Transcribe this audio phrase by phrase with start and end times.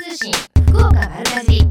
[0.00, 0.32] 通信
[0.68, 1.66] 福岡丸かじ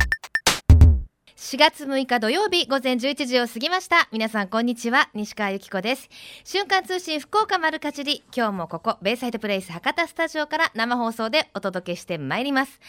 [1.38, 4.10] 4月6日土曜日午前11時を過ぎました。
[4.12, 6.10] 皆さんこんにちは西川由紀子です。
[6.44, 8.26] 瞬間通信福岡丸かじり。
[8.36, 12.82] 今日もここベイサイドプレイス博多スタジオから生放送でお届けしてまいります。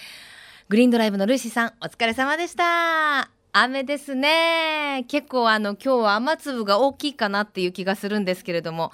[0.69, 3.31] グリーンドライブのルーシーさんお疲れ様でした。
[3.53, 5.05] 雨ですね。
[5.07, 8.91] 結構あの今日は雨粒が大きいかなっていう気がするんですけれども。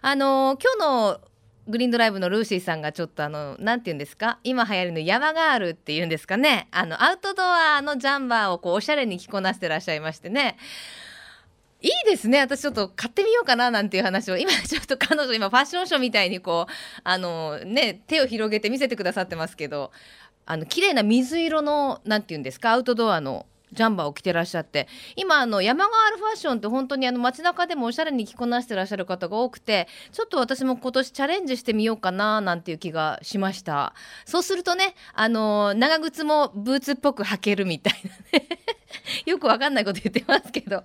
[0.00, 1.20] あの今日の
[1.68, 4.38] グリーンドライブのルーシーさんがちょっとあのなんて言うんですか？
[4.42, 6.66] 今流行りの山ガールっていうんですかね？
[6.70, 10.56] あのアウトドアのジャンバーをこうおしゃれに着こなしてらっしゃいましてね。
[11.80, 12.40] いいですね。
[12.40, 14.38] 私ちょっと買ってみようかななんていう話を。
[14.38, 16.72] 今ちょっと彼女今ファッションショーみたいにこう
[17.04, 19.92] あのね手を広げて見せてくださってますけど
[20.46, 22.72] あの綺麗な水色のなんて言うんですか？
[22.72, 24.88] アウトドアのジャンバーを着てらっしゃって。
[25.16, 33.94] 今あの山ガールファッションって本当にあの街中でもおしゃれに着こなしてらっしゃる方が多くてちょっと私も今年チャレンジしてみようかななんていう気がしました。
[34.24, 37.94] そうするとねあの長靴もブーツっぽく履けるみたい
[38.32, 38.48] なね。
[39.26, 40.82] よくわかんないこと言ってますけど。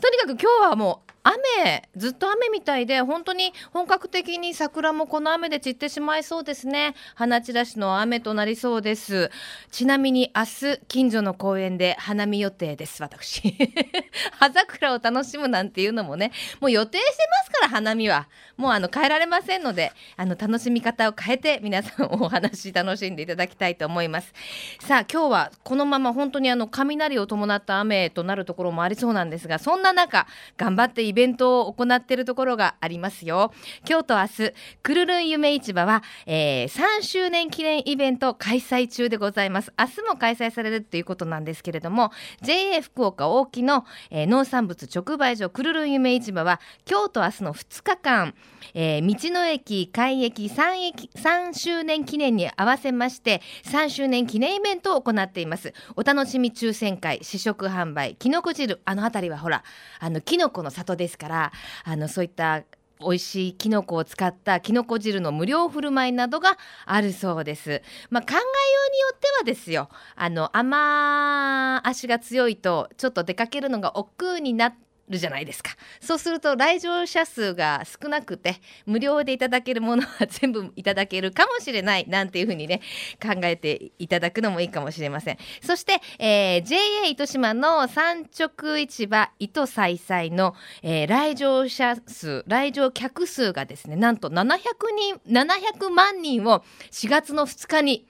[0.00, 6.94] とにかく今日はもう雨ずっと雨みたいで本当に本格的に桜もこの雨で散ってしまいそうですね。
[7.14, 9.30] 花散らしの雨となりそうです。
[9.70, 13.54] ちなみに明日近所の公園で花見予定です私。
[14.38, 18.28] 葉桜を楽しむなんていうのもねもう予定してますから花見は。
[18.56, 24.32] もうあの変えられませんのであの楽しみ方を変えて皆さんお話楽しんでいただきたいと思います。
[24.80, 33.52] さあ今日はこのまま本当にあの雷を伴った雨となるところもありそうなんですがそんな中頑張ってイベントを行っているところがありますよ。
[33.88, 39.72] 今日と明日くるるん夢市場は、えー、3周年記念イベント開催中でございます。
[39.78, 42.12] 明日も開催されるということなんですけれども
[42.42, 48.34] JA 福岡大木の、えー、農産物直売所くるるん夢市場は今日と明日の2日間、
[48.74, 55.72] えー、道の駅開駅 3, 駅3周年記念に合わせまして3周年記念イベントを行っています。
[55.96, 59.62] お楽しみ抽選会試食販売きのこ汁あの辺りはほら
[60.00, 61.52] あのきのこの里ですから
[61.84, 62.62] あのそういった
[63.00, 66.56] 美味しいきのこを使ったきのこ汁の無料振る舞いなどが
[66.86, 67.82] あるそうです。
[68.10, 75.70] まあ、考えようによってはですよあの雨足が強いとちょっと出かけるのが億劫になってるじゃないですか。
[76.00, 78.56] そうすると来場者数が少なくて
[78.86, 82.80] 無料でいただけるものは全部いただけるかもしれないなんていうふうにね
[83.22, 85.38] 考えていただくのもいいかもしれません。
[85.62, 94.58] そして、えー、JA 糸島の産直市場糸さいさいの、えー、来場者数来場客数がですねなんと700
[94.96, 98.06] 人700万人を4月の2日に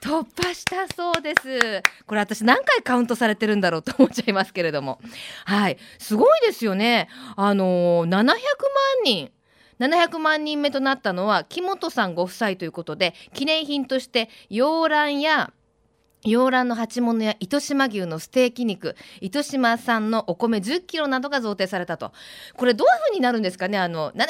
[0.00, 1.82] 突破したそうです。
[2.06, 5.00] これ私何回カウントされてるんだろうと思っちゃいますけれども。
[5.44, 5.78] はい。
[5.98, 7.08] すごいですよね。
[7.36, 8.34] あのー、700万
[9.04, 9.30] 人。
[9.80, 15.52] 700万人目となったのは木本さんご夫妻ということで記念品として洋蘭や
[16.24, 22.12] 洋蘭の鉢物や糸島牛のステーキ肉糸島産のお米1 0キロなどが贈呈されたと。
[22.56, 23.78] これどういうふうになるんですかね？
[23.78, 24.26] あの700万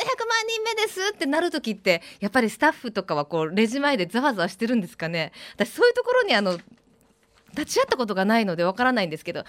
[0.47, 5.33] 人目ですってなる時ってやっぱりスタッフとかはこうレジ前でざわざわしてるんですかね？
[5.55, 6.59] 私そういうところにあの
[7.57, 9.45] 立ち会ったことがないのでわからないんですけど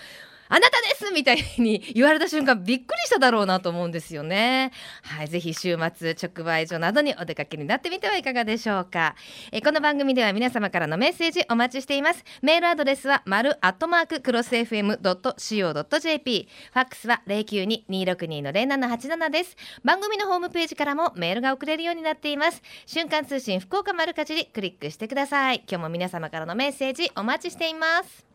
[0.50, 4.72] あなたですみたいに言われた瞬間びっくりしただろうなと思うんですよね。
[5.04, 9.16] はいぜひ週末直売所などにお出かけになってみてはいかがでしょうか。
[9.52, 12.24] えこの番組では皆様からのメッセージお待ちしています。
[12.42, 19.56] メールアドレスは丸アットマーククロス FM.co.jp ファックスは092-262の0787です。
[19.84, 22.64] 番組のホームページからもメールが送れるようになっています。
[22.88, 25.58] 瞬間通信福岡丸かじりクリックしてください。
[25.70, 28.29] 今日も皆様からのメッセージお待ちしています。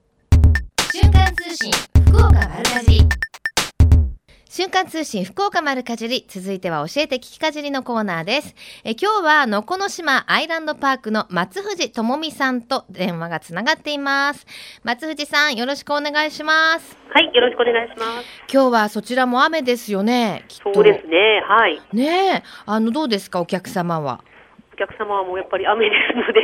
[0.96, 1.72] 瞬間通信
[2.06, 3.08] 福岡丸かじり。
[4.48, 6.24] 瞬間通信福岡丸かじり。
[6.28, 8.54] 続いては教えて聞きかじりのコーナーです。
[8.84, 14.46] え今日はのこの島アイランドパークの松藤智美さんと電話がつながっています。
[14.84, 16.96] 松藤さんよろしくお願いします。
[17.12, 18.26] はいよろしくお願いします。
[18.52, 21.82] 今日はそちらも雨ですよねそうですねはい。
[21.92, 24.22] ねあのどうですかお客様は？
[24.74, 26.42] お客様はもうやっぱり雨ですので、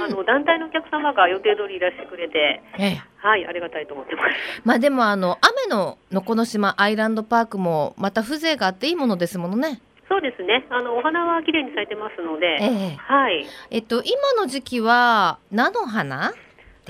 [0.00, 4.28] あの団体のお客様が予定通りいらしてくれて、ええ、はいありがたいと思ってます。
[4.64, 9.80] まあでもあの雨ののこの島アイランドパークもまた風情があっていいものですものね。
[10.08, 10.64] そうですね。
[10.70, 13.46] あのお花は綺麗に咲いてますので、ええ、はい。
[13.70, 16.34] えっと今の時期は菜の花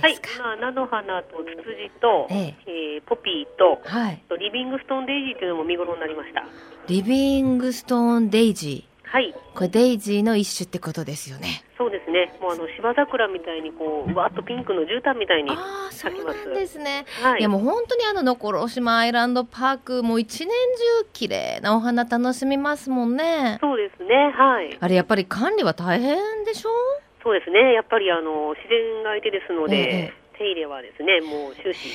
[0.01, 6.45] はい、まあ、菜の花とツツジと、えええー、ポピーと、はい、とリビングストーンデイジーというのも見頃になりました。
[6.89, 8.92] リビングストーンデイジー。
[9.13, 9.35] はい。
[9.55, 11.65] これデイジーの一種ってことですよね。
[11.77, 12.33] そうですね。
[12.41, 15.51] もうあの芝桜みたいにこうわっとピンクの絨毯みたいに
[15.91, 16.45] 咲きます。
[16.45, 17.05] そうですね。
[17.23, 17.41] はい。
[17.41, 23.59] いやもう本当にあののころ島アイランドパークもう一年中綺麗なお花楽しみますもんね。
[23.61, 24.33] そうですね。
[24.35, 24.79] はい。
[24.81, 26.71] あれやっぱり管理は大変でしょ？
[27.23, 27.75] そうですね。
[27.75, 31.91] やっぱりあの自然が相手ですので、ええ、手入れはですね、もう終始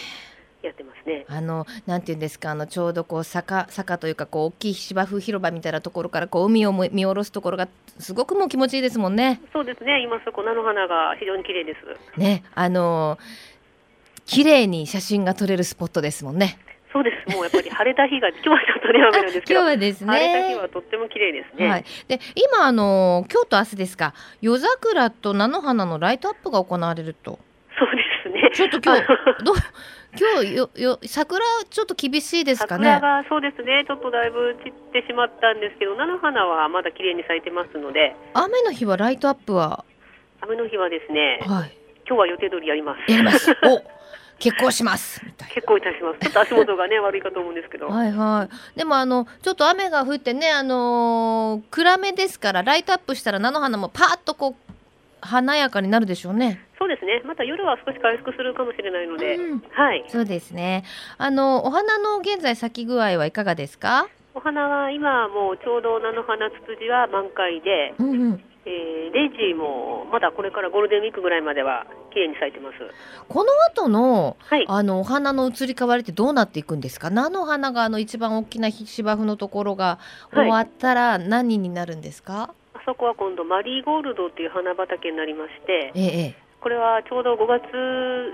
[0.63, 1.25] やってますね。
[1.30, 7.68] あのなんていうんですか、あのちょうどこう坂坂というかこう大きい芝生広場みたいなところからこう海を見下ろすところが
[8.00, 9.42] すごくもう気持ちいいですもんね。
[9.54, 10.01] そうですね。
[10.01, 12.19] 今そこ菜の花が非常に綺麗です。
[12.19, 13.18] ね、あの
[14.25, 16.57] 綺麗に写真が撮れるスポットですもんね。
[16.92, 17.36] そうです。
[17.36, 20.07] もうやっぱり晴れた日が今日はちょっとね雨なんですけど、今日はですね。
[20.07, 21.68] 晴れた日はとっても綺麗ですね。
[21.68, 21.86] はい。
[22.07, 27.39] で今あの今日と明日ですか、夜桜と菜の花のライトアップが行われると。
[28.52, 29.04] ちょっと今日
[29.44, 29.54] ど
[30.18, 32.86] 今日よよ桜ちょっと厳しいですかね？
[32.96, 33.84] 桜がそうですね。
[33.88, 38.16] ちょっとだいぶ散ってしまったんですけど、菜の花はまだ綺麗に咲いてますので。
[38.34, 39.84] 雨の日はライトアップは？
[40.42, 41.40] 雨の日はですね。
[41.42, 41.78] はい。
[42.08, 43.12] 今日は予定通りやります。
[43.12, 43.52] やります。
[43.64, 43.98] お。
[44.40, 45.20] 結婚します
[45.54, 46.20] 結婚いたします。
[46.20, 47.88] ちょっと足元がね 悪いかと思うんですけど。
[47.88, 48.78] はいはい。
[48.78, 54.74] でもあのちょっと雨が降ってねあのー、暗めですからライトアップしたら菜の花もパーッとこう
[55.22, 56.67] 華やかになるでしょうね。
[56.80, 57.22] そうですね。
[57.26, 60.06] また夜は少し回復するかもしれないので、うん、はい。
[60.10, 60.84] そうですね。
[61.18, 64.08] あのお花の現在咲き具合はいかがですか？
[64.36, 72.76] お花は今もうちょうど菜の花ツツジは満開で、うんうん、えー、デイジーもまだこれからゴールデンウィークぐらいまでは綺麗に咲いてます。
[73.28, 77.10] この後の、はい、あのお花の移り変わりってどうなっていくんですか？
[77.10, 79.98] 菜の花があの一番大きな芝生のところが
[80.32, 82.34] 終わったら何になるんですか？
[82.34, 86.36] はいそこは今度マリーゴールドっていう花畑になりまして、ええ、
[86.68, 87.64] これはちょうど5月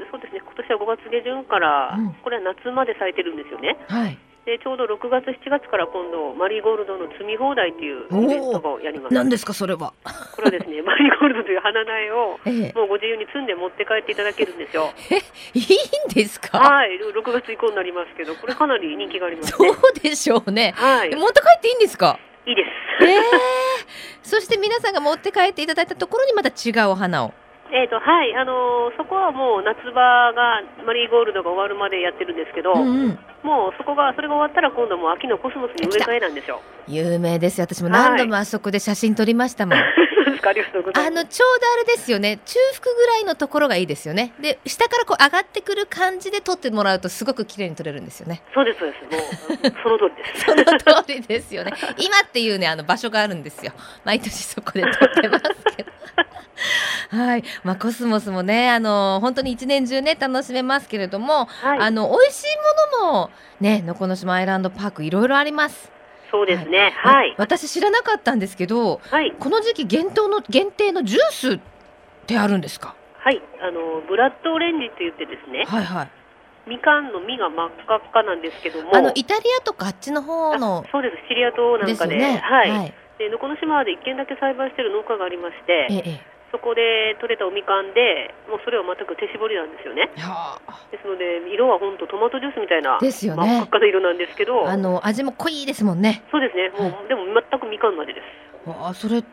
[0.10, 3.78] そうですね今年は5月下旬から、うん、これは夏まで咲いてるんですよね。
[3.86, 9.16] はいでちょうど6月、7月から今度、マリーゴールドの摘み放題というイベントをやります。
[9.16, 9.94] 何ですか、それは。
[10.36, 12.40] これはですね、 マリーゴールドという花苗を、
[12.76, 14.90] もうご自由に摘んで持って帰っていただけるんですよ。
[15.12, 15.20] え、
[15.58, 15.64] いい
[16.12, 16.60] んですか？
[16.60, 20.74] はい、6月以降になりますけど、これかなり人気があります、ね、そうでしょうね。
[20.76, 21.16] はい。
[21.16, 22.20] 持って帰っていいんですか？
[22.46, 22.66] いいで
[23.00, 23.06] す。
[23.06, 23.22] えー、
[24.24, 27.34] そして皆さんが持って帰っていただいたところにまた違うお花を。
[27.74, 36.62] えーとはいあのー、そこはもう夏場がマリーゴールドが終わるまでやってるんですけど、うんうん、もうそこがそれが終わったら今度も秋のコスモスに植え替えなんですよ。
[36.88, 40.03] 有名です私も何度もあそこで写真撮りましたもん、は い
[40.96, 42.40] あのちょうどあれですよね。
[42.46, 44.34] 中腹ぐらいのところがいいですよね。
[44.42, 48.42] で下からこう上がってくる感じで撮ってもらうとすごく綺麗に撮れるんですよね。
[48.54, 49.04] そうですそうです。
[49.04, 50.46] もう その通りです。
[50.46, 51.74] その通りですよね。
[51.98, 53.72] 今っていうねあの場所があるんですよ。
[54.04, 54.92] 毎年そこで撮っ
[55.22, 55.44] てます
[55.76, 55.92] けど。
[57.10, 61.46] はい、まあ、コスモスもね、あの本当に一年中ね、楽しめますけれども。
[61.46, 62.46] はい、あの美味しい
[63.02, 65.92] ものもね、のこの島アイランドパークいろいろあります。
[66.34, 66.92] そうですね。
[66.98, 67.16] はい。
[67.16, 71.60] はい、私知らなかったんですけど、はい、この時期限定の限定のジュースっ
[72.26, 72.96] てあるんですか？
[73.20, 75.64] はい、あのブラッドオレンジって言ってですね。
[75.66, 76.10] はいはい。
[76.66, 82.72] みかんの実が真っ赤っかなんですけども、あのイタリアとかあっちの方のそうですシリア島なんかで、ね、はい。
[82.72, 86.22] はい、でのこの島で一軒だけ栽培している農家がありまして、ええ、
[86.54, 90.14] そこで取れたおみかんで、もうそれは全く手絞りなんですよね。
[90.94, 93.58] ですので、色は本当トマトジュースみたいな、ですよね。
[93.58, 96.22] 真っ赤な色なんですけど、あの味も濃いですもんね。
[96.30, 96.70] そうですね。
[96.70, 98.70] もう、でも全くみかんの味です。
[98.70, 99.24] あ、それ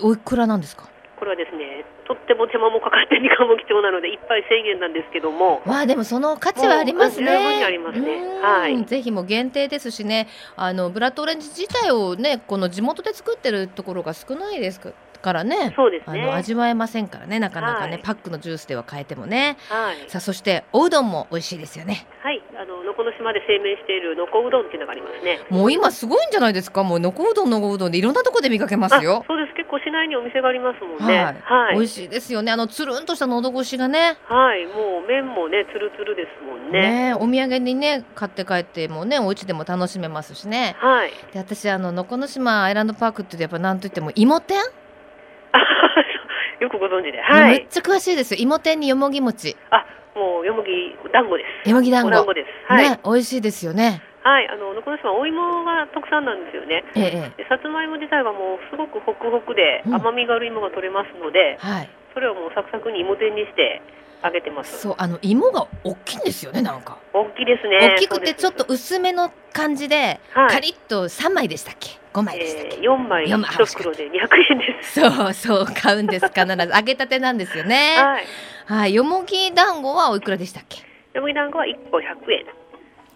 [0.00, 0.88] おいくらなんですか？
[1.20, 5.62] これはですね、とっても手間もかかってみかんも貴重なので、一杯1000円なんですけども。
[5.64, 7.64] まあでもその価値はありますね。
[7.64, 8.40] ありますね。
[8.42, 8.84] はい。
[8.84, 14.80] ぜひも限定ですしね、あのブラッドオレンジ自体をね、この地元で作ってるところが少ないです
[15.22, 15.72] からね。
[15.74, 16.22] そうですね。
[16.22, 22.06] あの味わえませんからねなかなかね、はい、パックのジュースでは買えてもね、はい、さあそしておうどんも美味しいですよね。
[22.22, 22.42] はい。
[22.56, 25.40] あの能古の島で製麺しているのこうどんっていうのがありますね。
[25.48, 26.82] もう今すごいんじゃないですか。
[26.82, 29.24] もうのこうどんのこうどんでいろんなところで見かけますよ。
[29.26, 29.54] そうです。
[29.54, 31.24] 結構市内にお店がありますもんね。
[31.24, 32.50] はい、はい、美味しいですよね。
[32.50, 34.16] あのつるんとした喉越しがね。
[34.26, 34.66] はい。
[34.66, 37.10] もう麺もねつるつるですもんね。
[37.10, 37.14] ね。
[37.14, 40.76] お土産にね買って帰ってもねお家でも楽しめますしね。
[40.78, 41.10] はい。
[41.32, 44.58] で私あの能古の島アイランドパークってやっぱなんといっても芋店
[46.60, 48.40] よくご存知で、はい、めっちゃ詳しいですよ。
[48.40, 49.56] 芋天によもぎ餅。
[49.70, 49.84] あ、
[50.14, 50.70] もうよもぎ
[51.12, 51.68] 団子です。
[51.68, 52.72] よもぎ団子です。
[52.72, 54.02] はい、ね、美味しいですよね。
[54.22, 56.84] はい、あの能古島お芋が特産なんですよね。
[56.94, 63.82] ええ、でさつまいも自体はもうすごくホクホクで甘みがある芋が取れますので、うん、はい、それをもうサクサクに芋天にして
[64.22, 64.78] あげてます。
[64.80, 66.98] そう、あの芋が大きいんですよね、なんか。
[67.12, 67.94] 大きいですね。
[67.96, 71.98] 大きくてちょっと薄めの感じで、はい、カリッと三枚でしたっけ？
[72.12, 72.80] 五枚でしたっけ？
[72.80, 75.00] 四、えー、枚一袋で二百円です。
[75.02, 77.96] そうそう買うんです必ず揚げたてなんですよね。
[77.98, 78.24] はい。
[78.66, 80.82] はい、よもぎ団子はおいくらでしたっけ？
[81.14, 82.46] よもぎ団子は一個百円。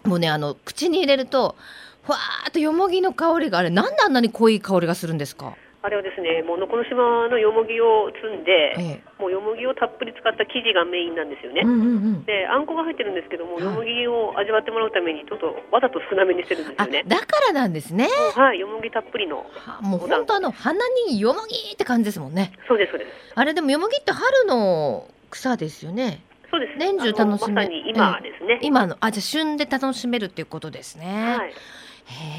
[0.06, 1.56] もうねあの口に入れると
[2.02, 5.56] ふわーっとよもぎの香りがあれなんであんなに濃い香りがするんですか？
[5.82, 11.62] あれはですね、もうのこの島のよもぎを積んで、ええ、もうよもぎをたっぷり使った生地がメインなんですよね。
[11.62, 11.84] うんうんう
[12.18, 17.04] ん、で、あんこが入ってるんですけども、よもぎを味わってもらうためにちょっとわざと少なめにしてるんですよね。
[17.06, 18.08] だからなんですね。
[18.34, 19.46] はい、よもぎたっぷりの。
[19.54, 22.50] はもう本当あの花によもぎって感じですもんね。
[22.66, 23.10] そうですそうです。
[23.36, 26.20] あれでもよもぎって春の草ですよね。
[26.56, 26.78] そうです。
[26.78, 27.54] 年中楽しめ。
[27.54, 28.58] ま、今ですね。
[28.62, 31.36] 今のあじゃ旬で楽しめるっていうことですね。
[31.36, 31.52] はい。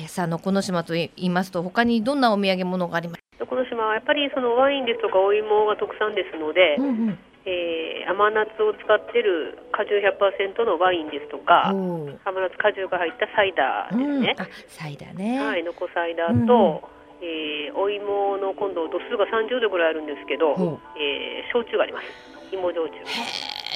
[0.04, 3.46] えさあのこの島と言いますと他にどんなお土産物があります？
[3.46, 15.38] この島はやっぱりそのワインですとかお芋が特産ですので、うんうん、えー、甘夏を使っている果汁100%のワインですとか甘夏果汁が入ったサイダーですね、うん、サイダーね。
[15.38, 16.98] はいのこサイダーと、うん。
[17.20, 20.54] えー、お芋の今度度数が30度ぐらいあるんですけど、
[20.96, 22.06] えー、焼酎があります。
[22.54, 23.04] 芋焼酎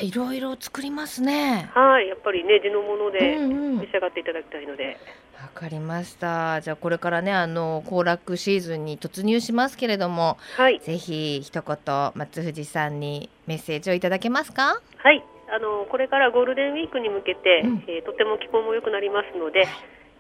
[0.02, 1.70] いろいろ作りますね。
[1.74, 4.84] はい、やっぱりね地のもので召し上がっていただきたいので。
[4.84, 6.60] わ、うんうん、かりました。
[6.62, 14.82] じゃあこれからねあの行楽シーズンに突入しますけれども、はい、ぜひ一言松藤さんにメッセージをいただけますか？
[14.98, 19.68] はい、あのこれからゴールデンウィークに向けて、うん、えー、とても気候も良くなりますので、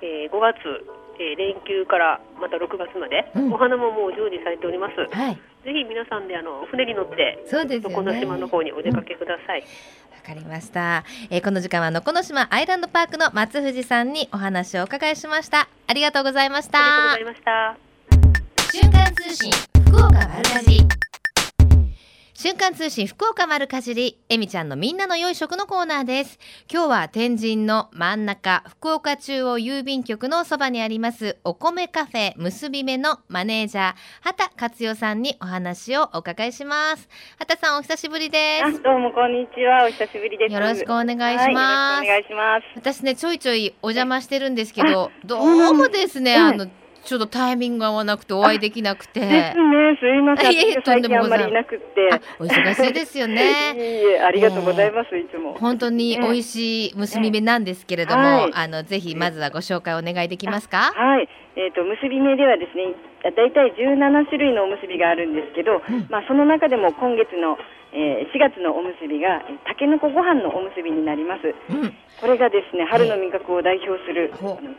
[0.01, 0.57] えー、5月
[1.21, 4.97] えー、連休からまた6月まで、うん、お花ももう常時されております。
[5.15, 9.61] はい、ぜひ皆さんであの船に乗ってそうです、ね、この島の方にお出かけください。
[9.61, 9.67] わ、
[10.17, 15.69] うん、かりました、えー、この時間はのこの島アイランドパークの松藤さんにお話をお伺いしました。
[15.87, 17.13] ありがとうございました。
[17.13, 18.71] ありがとうございました。
[18.71, 19.51] 瞬間通信
[19.85, 21.10] 福岡丸かじ
[22.41, 26.39] 瞬間通信福岡丸かじり、えみちゃんのみんなの良い食のコーナーです。
[26.67, 37.07] 今日は天神の真ん中、福岡中央郵便局のそばにあります、お米カフェ結び目のマネージャー、畑克代さんにお話をお伺いします。
[37.37, 38.81] 畑さんお久しぶりです。
[38.81, 40.51] どうもこんにちは、お久しぶりです。
[40.51, 41.99] よろしくお願いします。
[41.99, 42.63] はい、お願いします。
[42.75, 46.67] 私ね、ちょいちょいお邪魔してるんですけど、どうもですね、うん、あの、
[47.03, 49.19] ちょっとタイミングが合わなくてお会いできなくて。
[49.19, 50.53] ですね、すいません。
[50.85, 52.09] 最近あんまりいなくて。
[52.39, 53.73] お忙しいですよね。
[53.75, 55.53] いいえ、ありがとうございます、いつも。
[55.53, 60.93] 本当に美味しい結び目なんですけれども、あのぜひまずはご紹介お願いできますか？
[60.95, 61.27] はい。
[61.55, 62.93] えっ、と結び目ではですね、
[63.23, 67.57] だいたい17種類のおむすびがあるんですけど、まあその中でも今月の
[67.93, 74.31] えー、4月のおむすびがたけのこご飯のおむすびになります、うん、これがですね春の味覚を代表する、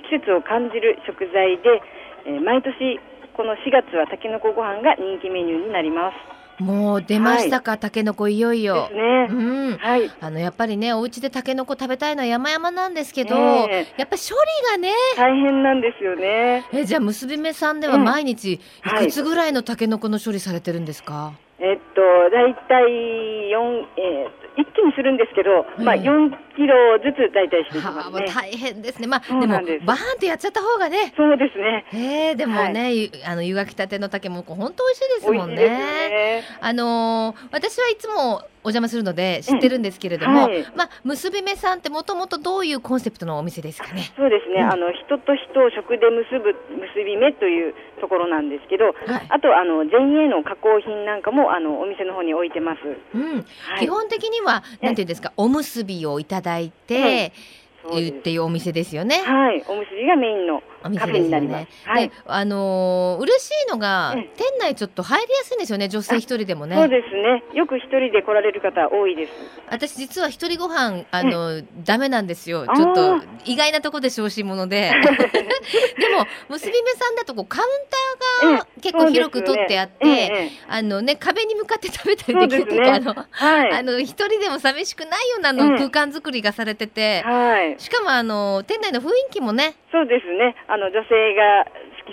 [0.08, 1.82] 季節を感じる食材で、
[2.26, 3.00] えー、毎年
[3.34, 6.14] この4月はたけのこご飯が人気メニューになります。
[6.62, 8.88] もう出ましたか、はい、たけのこいよいよ。
[8.90, 9.26] ね。
[9.30, 9.34] う
[9.72, 9.76] ん。
[9.78, 10.10] はい。
[10.20, 14.36] あのやっぱりねお家でたけのこ食べたいのは山々なんですけど、えー、やっぱり処
[14.68, 16.64] 理がね大変なんですよね。
[16.72, 18.60] えじゃあ結び目さんでは毎日い
[18.98, 21.32] くつぐらいのたけのこの処理されてるんですか？
[21.58, 28.26] えっと大体四えー、一気にするんですけど、まあ4キロずつ大体していきますね。
[28.28, 29.06] 大変ですね。
[29.06, 31.12] まあでもバーンってやっちゃった方がね。
[31.16, 31.84] そうですね。
[31.92, 35.68] えー、でもね、はい、あの湯がきたての竹も本当美味しいですもんね。
[35.68, 44.12] ねあのー、私はいつもお邪魔するので知ってるんですけれども、うんはい、まあ結び目さんってもともとどういうコンセプトのお店ですかね？
[44.16, 44.62] そうですね。
[44.62, 48.94] うん、あの人と人を食で結ぶ結び目というところなんですけど、はい、
[49.28, 52.80] あとあの前衛の加工品なんかもあのお店の方に置いてます。
[53.14, 53.36] うん。
[53.36, 53.42] は
[53.76, 57.32] い、基本的にはなんていうんですか、おむすびをいただいて、
[57.84, 59.16] っていうお店ですよね。
[59.24, 61.66] はい、おむすびがメインのカフェになります。
[61.84, 66.76] はい、あのー、嬉しいのが、店内ちょっと入りやすいんですよね、女性一人でもね。
[66.76, 67.42] そうですね。
[67.54, 69.32] よく一人で来られる方多いです。
[69.70, 72.66] 私実は一人ご飯あの、うダメなんですよ。
[72.66, 74.92] ちょっと意外なところで小心者で。
[75.98, 77.68] でも結び目さんだとこうカウン
[78.40, 89.74] ターが結構広く取ってあって、ね、あのね壁に向かって食べたりできるとか、ね、あの、はい、あの一人でも寂しくないようなの空間作りがされてて、はい、しかもあの店内の雰囲気もね。
[89.92, 91.68] そうですねあの女性が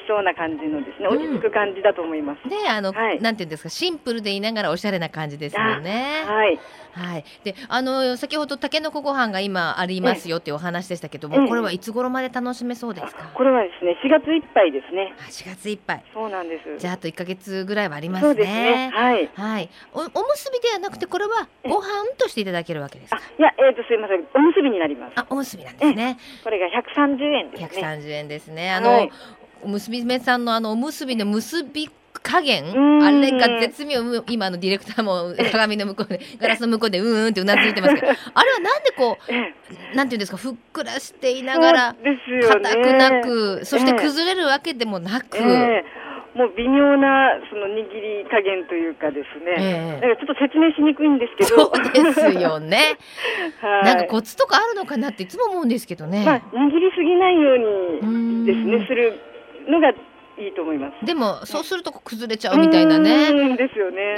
[0.10, 2.50] そうな感じのですね、落ち着く感じだと思います。
[2.50, 6.24] で、あの、はい、なんていうんですか、シンプルでいながらおしゃれな感じですよね。
[6.26, 6.60] はい。
[6.92, 7.26] はい。
[7.44, 13.30] で、あの、先ほどたけのこご飯が今ありますよっていうお話でしたけども、これはいつ頃まで楽しめそうですか？
[13.36, 15.14] これはですね、4月いっぱいですね。
[15.30, 16.04] 4月いっぱい。
[16.12, 16.80] そうなんです。
[16.80, 18.28] じゃあ、あと1か月ぐらいはありますね。
[18.30, 18.90] そうですね。
[18.92, 19.30] はい。
[19.36, 19.70] はい。
[19.94, 21.86] お、おむすびではなくて、これはご飯
[22.18, 23.22] としていただけるわけですか？
[23.38, 25.14] いや、えっ、ー、と、すみません、おむすびになります。
[25.16, 26.18] あ、おむすびなんですね。
[26.44, 27.82] これが130円ですね。
[27.84, 28.72] 130円ですね。
[28.72, 29.12] あの、はい、
[29.66, 31.90] 娘さんのあのおむすびの結び
[32.22, 32.66] 加減
[33.04, 34.00] あれが絶妙。
[34.28, 39.18] 今のディレクターも鏡の向こうでガラスの向こうでうんうんってうなずいてますけどあれはなんでこ
[39.94, 45.38] うなんていうんですかふっくらしていながら硬くなくそして崩れるわけでもなく。
[45.38, 45.84] え
[46.36, 51.66] もう微妙なその握り加減というかですね、えー、だからちょっと説明しにくいんですけど。
[51.66, 52.98] そうですよね、
[53.60, 59.20] はい、なんかコツとかあるのかなっていつも思うんですけどね、まあ、握りすぎないようにですねする
[59.70, 59.90] のが
[60.40, 61.06] いいと思います。
[61.06, 63.58] でもそうすると崩れちゃうみたいなね。
[63.58, 64.18] ですよね。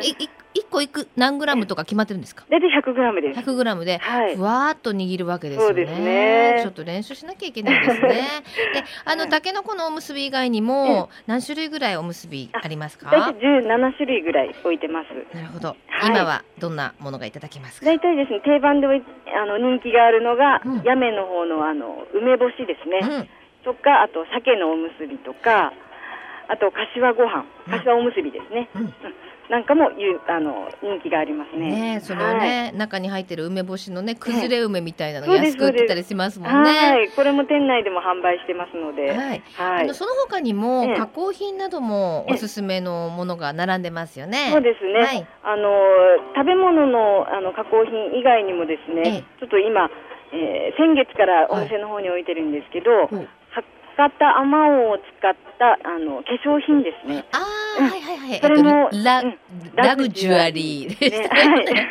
[0.54, 2.46] 一個いく何グラムとか決まってるんですか？
[2.50, 3.40] 大体100グラムです。
[3.40, 4.00] 100グラムで。
[4.36, 6.60] ふわっと握るわけですよね,、ね。
[6.62, 8.08] ちょっと練習しなきゃいけないですね。
[8.74, 13.10] であのたけのこのおむすび以外にも何種類ぐらいおむすびありますか？
[13.10, 15.36] 大体17種類ぐらい置いてます。
[15.36, 15.76] なるほど、は
[16.08, 17.86] い、今はどんなものがいただけますか？
[17.86, 23.30] 大体ですね定番であの人気があるのが、うん、屋根の方のあの梅干しですね、うん
[23.64, 25.74] とかあと鮭のおむすびとか
[26.48, 28.94] あと柏ご飯柏おむすびですね、うん
[29.52, 31.96] なんかもゆあの人気がありますね。
[31.98, 36.70] ねそのね、はい、中に入ってる梅干しのね崩れ梅みたいなのが安く売ってたりしますもんね。
[36.70, 39.10] はい、これも店内でも販売してますので。
[39.10, 39.18] はい。
[39.18, 44.52] はい、あのその他にも加工品などもおすすめのものが並んでますよね。
[44.54, 45.00] そうですね。
[45.02, 45.70] はい、あの
[46.34, 49.90] 食べ物のあの加工品以外にもですね、ちょっと今。
[50.34, 53.28] えー、先月からお店の方に置いてるんですけど、はい、
[54.06, 57.26] ったあまおうを使ったあの化粧品ですね。
[57.32, 57.38] あ
[57.80, 58.40] あ、はいはいはい。
[58.40, 59.24] それも、ラ、
[59.76, 61.90] ラグジュアリーでしたね。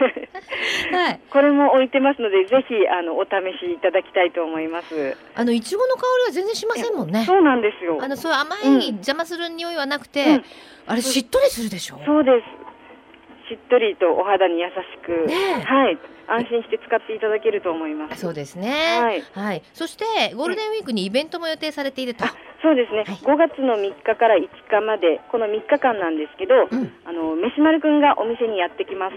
[0.93, 1.21] はい。
[1.31, 5.17] これも置いてますので、ぜひあのお試しいただきたいと思います。
[5.35, 7.25] あのいちごの香りは全然しませんもんね。
[7.25, 7.99] そうなんですよ。
[8.01, 10.43] あのそう甘い、邪魔する匂いはなくて、
[10.87, 12.01] あれしっとりするでしょ？
[12.05, 13.51] そうです。
[13.51, 14.73] しっとりとお肌に優し
[15.05, 15.99] く、ね、はい、
[16.31, 18.21] 安心して使っていただけると思います。
[18.21, 18.71] そうですね。
[19.01, 19.23] はい。
[19.35, 19.63] はい。
[19.75, 22.25] そしてゴールデンウィークにイベントも予定されていると。
[22.63, 23.05] そうですね。
[23.05, 29.17] はい、5月の3日から5日までこの3日間なんですけど、うん、あの飯丸くんがお店にやってきます。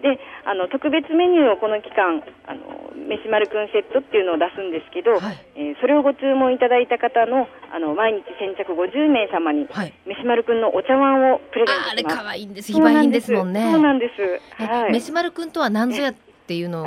[0.00, 16.14] であの特別メニューをこの期間あの飯丸くんセットっていうのを出すんですけど、はい、えー、それをご注文いただいた方のあの毎日先着50名様に、はい、飯丸くんのお茶碗をプレゼントしますあれ可愛いんです非売品ですもんねそうなんですはい、飯丸くんとは何ぞや
[16.50, 16.84] っていうのを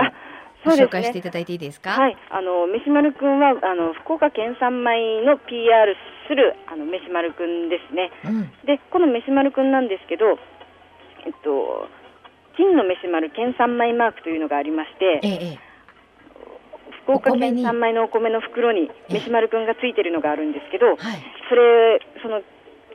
[0.66, 1.92] ご紹介していただいていいですか？
[1.92, 5.96] はい、あの飯丸くんはあの福岡県産米の PR
[6.28, 8.12] するあの飯丸くんですね。
[8.28, 10.36] うん、でこの飯丸くんなんですけど、
[11.26, 11.88] えっと
[12.58, 15.60] 金の飯丸県産米マークというのがありまして、ええ、
[17.08, 20.98] 福岡県産米のお米の袋に飯丸くんがついてるのがあるんですけど、
[21.48, 22.44] それその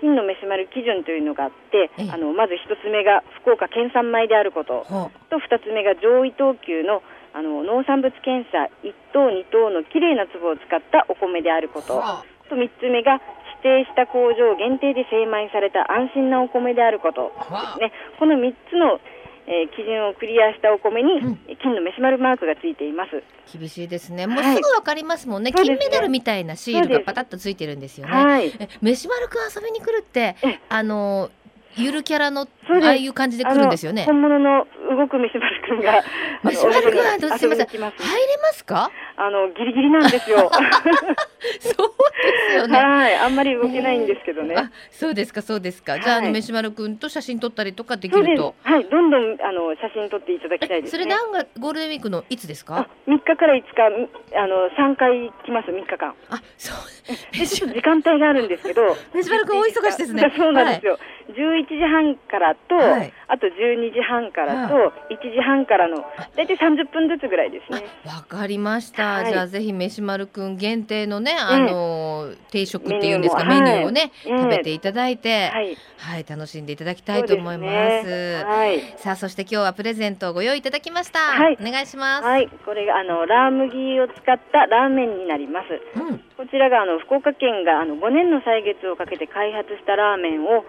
[0.01, 4.85] 金の飯丸基準というのがあって、あのまず一つ目が福岡県産米であること。
[5.31, 7.03] と二つ目が上位等級の
[7.35, 12.03] あの農産物検査1等2等のきれいな粒を使ったお米であること。
[12.49, 13.21] と3つ目が
[13.63, 16.91] 指定した工場限定で精米された安心なお米であ。
[16.91, 17.93] ることですね。
[18.19, 19.01] この3つの
[19.51, 21.21] えー、基準をクリアしたお米に、
[21.63, 23.23] 金の飯丸マークがついています。
[23.59, 24.27] 厳しいですね。
[24.27, 28.13] もうすぐわかりますもんね、はい、金メダルみたいなシールがパタッとついてるんですよね。
[28.13, 30.37] はい、飯丸くん遊びに来るって、
[30.69, 31.31] あの
[31.79, 34.05] ゆるキャラのああいう感じで来るんですよね。
[34.05, 36.03] 本物の動く飯丸くんが。
[36.45, 37.67] 飯丸くんはすみません。
[37.67, 37.89] 入れ
[38.43, 38.91] ますか？
[39.17, 40.51] あのギリギリなんですよ。
[41.61, 41.89] そう
[42.23, 42.79] ですよね。
[42.79, 44.55] はい、あんまり動けないんですけどね。
[44.57, 45.99] あ、そうですか、そうですか。
[45.99, 48.55] じゃあ、あの飯丸くんと写真撮ったりとかできると。
[48.63, 52.89] はい、どんどんあの写真撮っていただきたいです、それ何がゴールデンウィークのいつですか？
[53.07, 53.83] 三日から五日
[54.37, 56.15] あの三回来ます三日間。
[56.31, 56.77] あ、そう。
[57.45, 58.97] 時間帯があるんですけど。
[59.15, 60.33] 飯丸くん大忙しですね。
[60.37, 60.99] そうなんですよ。
[61.35, 62.77] 十一時半からと、
[63.29, 66.05] あと十二時半からと一時半からの
[66.37, 67.85] 大体三十分ずつぐらいですね。
[68.07, 69.25] わかりました。
[69.25, 75.51] じゃあぜひ飯丸くん限定のねあの定食っていうんですかメニューをね食べていただいて。
[75.51, 75.63] は
[76.19, 76.25] い。
[76.29, 77.67] 楽しんでいただきたいと思いま
[78.03, 78.41] す。
[78.97, 81.19] さあそして今日はプレゼントをご用意いただきました。
[81.59, 82.25] お願いします。
[82.25, 85.69] はい、これがあのラー麦を使ったラーメンになります。
[86.37, 90.65] こちらがあの福岡県があの5年の歳月をかけて開発したラーメンを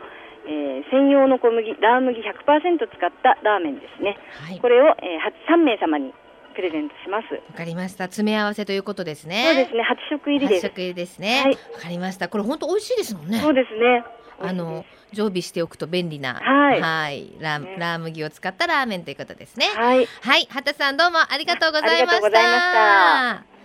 [0.50, 4.18] えー、専用の小麦ラー麦100%使ったラーメンですね、
[4.50, 6.12] はい、これを、えー、3名様に
[6.56, 7.34] プレゼントします。
[7.36, 8.06] わかりました。
[8.06, 9.46] 詰め合わせということですね。
[9.46, 9.84] そうですね。
[10.12, 10.66] 8食入りです。
[10.66, 11.38] 8食入りですね。
[11.40, 12.28] わ、はい、かりました。
[12.28, 13.38] これ本当美味しいですもんね。
[13.38, 14.04] そうですね。
[14.42, 14.84] あの
[15.14, 17.34] 常備しておくと便利な、はい、はい。
[17.40, 19.68] ラー、ラー麦を使ったラーメンということですね。
[19.68, 23.59] はい、はい、畑さんどうもありがとうございました。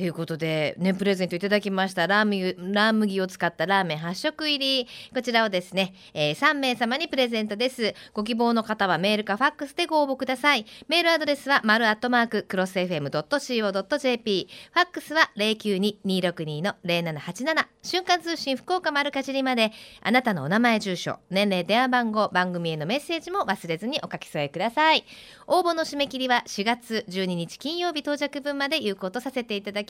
[0.00, 2.06] ということで、ね、プレゼントいただきました。
[2.06, 4.88] ラー麦ラー麦を使ったラーメン8食入り。
[5.14, 7.94] こちらをですね、えー、3名様にプレゼントです。
[8.14, 10.64] ご希望の方はメールかファックスでご応募ください。
[10.88, 19.70] メールアドレスは丸アットマーククロス FM.co.jp ファックスは092-262の0787瞬間通信福岡丸かじりまで。
[20.00, 25.04] あなたのお名前住所年齢電話番号番組へのメッセージも忘れずにお書き添えください。
[25.46, 29.89] 応募の締め切りは4月12日金曜日到着分まで有効とさせていただき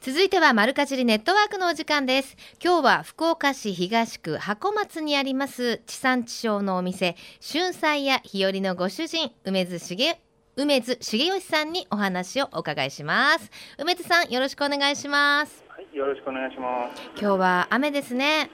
[0.00, 2.34] 続いては丸かじりネットワークのお時間です。
[2.64, 10.14] 今日は福岡市東区箱松にあります地産地消のお店春菜や日和のご主人梅津重
[10.56, 13.50] 梅津重義さんにお話をお伺いします。
[13.78, 15.62] 梅津さんよろしくお願いします。
[15.68, 17.02] はいよろしくお願いします。
[17.20, 18.50] 今日は雨ですね。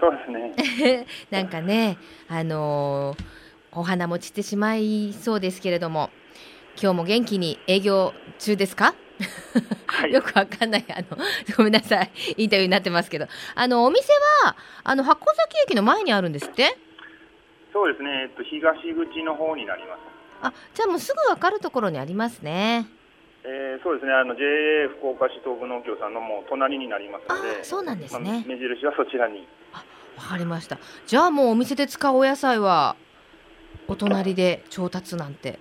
[0.00, 1.06] そうですね。
[1.30, 1.98] なんかね
[2.28, 3.24] あのー、
[3.78, 6.10] お花も散ってしまいそうですけれども
[6.82, 8.96] 今日も元気に営業中ですか？
[9.86, 11.18] はい、よくわかんないあの
[11.56, 12.10] ごめんなさい。
[12.36, 13.26] インタビューになってますけど。
[13.54, 14.12] あのお店
[14.44, 16.76] はあの箱崎駅の前にあるんですって？
[17.72, 20.00] そうですね、えっと、東口の方になります。
[20.42, 22.86] あじゃあもうすぐわかるところにありますね。
[23.44, 24.12] えー、そうですね。
[24.12, 27.64] あの JA 福岡市東部農協さんのもう隣になりますので。
[27.64, 29.46] そうなんですね、まあ、目印はそちらに。
[29.72, 29.84] あ
[30.18, 30.78] わかりました。
[31.06, 32.96] じゃあもうお店で使うお野菜は
[33.88, 35.58] お隣で調達なんて。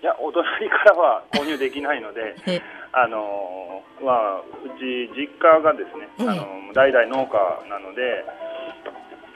[0.00, 2.36] いやお隣からは購入できないので
[2.92, 4.42] あのまあ、う
[4.78, 7.36] ち実家がですね、あの代々農家
[7.68, 8.24] なので、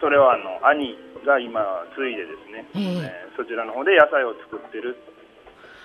[0.01, 1.61] それはあの兄が今
[1.95, 4.97] 継いでですね、えー、えー、そちらの方で野菜を作ってる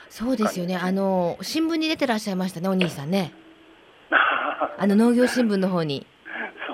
[0.10, 0.77] そうですよね。
[0.77, 3.34] あの新聞に出てらっしゃいましたね、お兄さんね。
[4.80, 6.06] あの農業新聞の方に。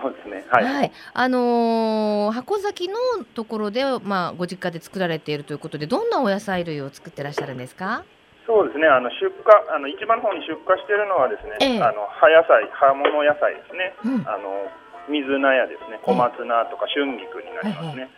[0.02, 0.46] そうですね。
[0.50, 0.64] はい。
[0.66, 2.96] はい、あのー、箱崎の
[3.34, 8.04] ところでまあご実家で作られているということで、どんなお野菜類を作ってらっしゃるんですか？
[8.46, 14.68] そうですね、あの出荷あの一番の方に出荷しているのはですね、ええ、あの葉野菜、葉物野菜ですね、うん、あの
[15.08, 18.12] 水菜やですね、小松菜とか春菊になりますね。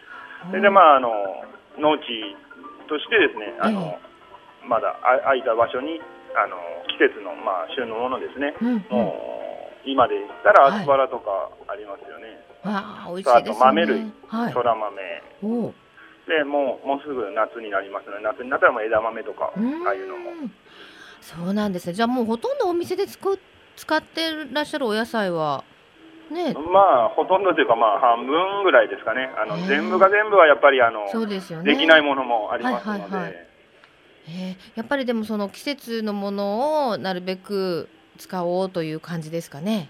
[0.49, 1.45] え、それでまああの
[1.77, 2.33] 農地
[2.89, 3.97] としてですね、あの、
[4.65, 6.01] まだ空いた場所に
[6.33, 6.57] あの
[6.89, 8.53] 季節のまあ旬のものですね。
[8.61, 8.81] うんうん、
[9.85, 12.41] 今で言ったらアスパラとかありますよね。
[12.65, 13.53] はい、あ美味しいですね。
[13.53, 15.01] あと豆類、はい、そら豆。
[16.27, 20.31] でもうもうすぐ夏になりますので夏になったらもう枝豆とかああいうのも。
[21.21, 21.93] そうなんですね。
[21.93, 23.19] じゃあもうほとんどお店で使
[23.75, 25.63] 使ってらっしゃるお野菜は
[26.31, 26.53] ね。
[26.53, 29.29] まあほとんどというかまあ半分ぐらいですかね。
[29.38, 33.47] あの全部が全部はやっぱりあのそうですよ、ね、できないものもありますので、はいはいはい、
[34.27, 39.89] えー、やっぱりでもその季節のものをなるべく使おうという感じですかね。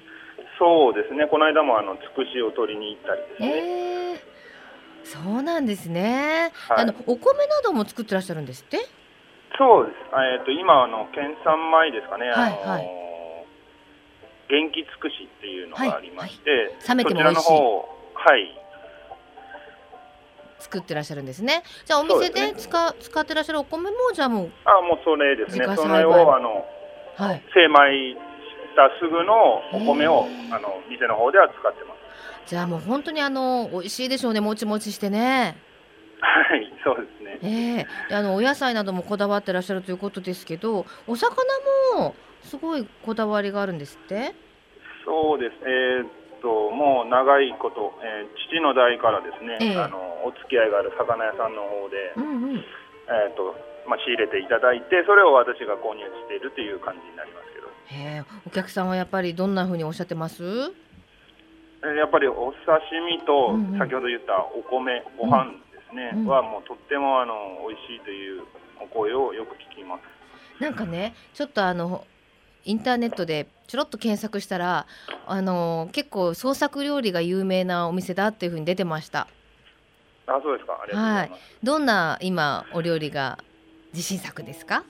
[0.58, 1.28] そうですね。
[1.28, 4.35] この間もあのつくしを取りに行ったりですね、えー
[5.06, 8.80] そうなんですね、はい、あのお米なども作ってらっしゃるんですって？
[9.58, 12.90] そうです、えーと、今あの県産米ですかね、はいはい、
[14.50, 17.52] 元気つくしっていうのがありまして、はいはい、冷めても美味しい。
[17.54, 18.62] はい。
[20.60, 21.62] 作ってらっしゃるんですね。
[21.86, 25.66] じゃあお店で使,、ね、使ってらっしゃるお米もじゃあもうあもうそれですね。
[25.76, 26.66] それをあの、
[27.16, 28.18] はい、精米し
[28.76, 31.95] たすぐのお米をあの店の方では使ってます
[32.48, 34.40] じゃあもう本当にあの美味しいでしょうね。
[34.42, 35.58] もちもちしてね。
[36.22, 37.86] はいそうですね。
[38.10, 41.36] えー、あのお野菜などもこだわってらっしゃるということですけどお魚
[41.98, 44.34] もすごいこだわりがあるんですって？
[45.06, 45.56] そうです。
[45.66, 46.08] えー、っ
[46.42, 53.56] ともう長いこと、えー、父の代からですね、えー、あのお付き合いがある魚屋さんの方で、うんうん、えー、っと
[53.88, 57.68] まあ、仕入れていただいてそれを私が購入しているという感じになりますけど。
[57.86, 60.74] へお客さんはやっぱりどんなふうにおっしゃってます？
[61.94, 67.34] やっぱりお刺身と先ほど言ったお米、ご飯ですね、はもうとってもあの
[67.68, 68.44] 美味しいという
[68.82, 70.64] お声をよく聞きます。
[70.64, 72.06] なんかね、ちょっとあの
[72.64, 74.88] インターネットでちょろっと検索したら、
[75.28, 79.28] あの結構創作料理が有名なお店だっていうふうに出てました。
[80.28, 80.80] あ、そうですか。
[80.82, 81.38] ありがとうございます。
[81.38, 83.38] はい、どんな今お料理が
[83.94, 84.84] 自信作ですか？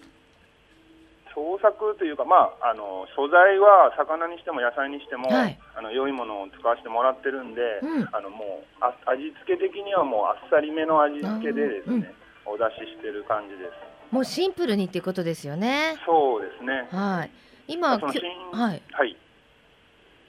[1.35, 12.15] 創作というか、まあ、あの素材は魚にしても野菜にしても、はい、あの良いものを使わせてもらってるんで、うん、あのもうあ味付け的にはもうあっさりめの味付けでですね、
[12.47, 14.15] うん、お出ししてる感じです。
[14.15, 15.97] もうシンプルにっていうことですよね。
[16.05, 16.87] そうですね。
[16.89, 17.31] はい。
[17.67, 19.17] 今、はい、はい。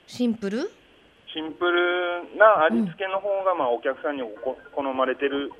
[0.07, 0.69] シンプル？
[1.31, 4.23] シンプルな味付けの方が、まあお客さんに
[4.75, 5.51] 好まれてる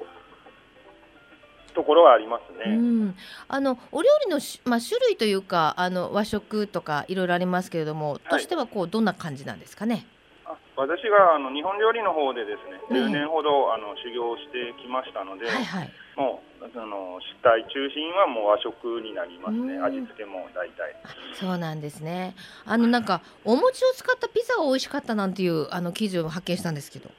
[1.77, 2.75] ところはありますね。
[2.75, 3.15] うん、
[3.47, 10.07] あのお料理のまあ、種類というかあの和食とかいろいろありますけれども、はい、としてはこうどんな感じなんですかね？
[10.45, 19.77] あ私があの日本料理の方でですね、10年ほどあの修行してきましたので、はいはい、もうあの主体中心はもう和食になりますね。
[19.77, 20.95] 味付けも大体。
[21.35, 22.33] そうなんですね。
[22.65, 27.11] あのなんかお餅を使ったピザが美味しかったなんていうあの記事を発見したんですけど。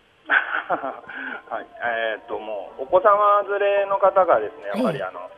[1.48, 5.30] はい、えー、っともうお子様連れの方がですね、やっぱりあの、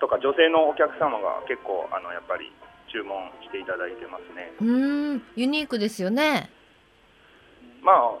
[0.00, 2.50] とか女性のお客様が結構あのやっぱり
[2.88, 4.52] 注文していただいてますね。
[4.60, 6.50] うんユニークですよね。
[7.82, 8.12] まあ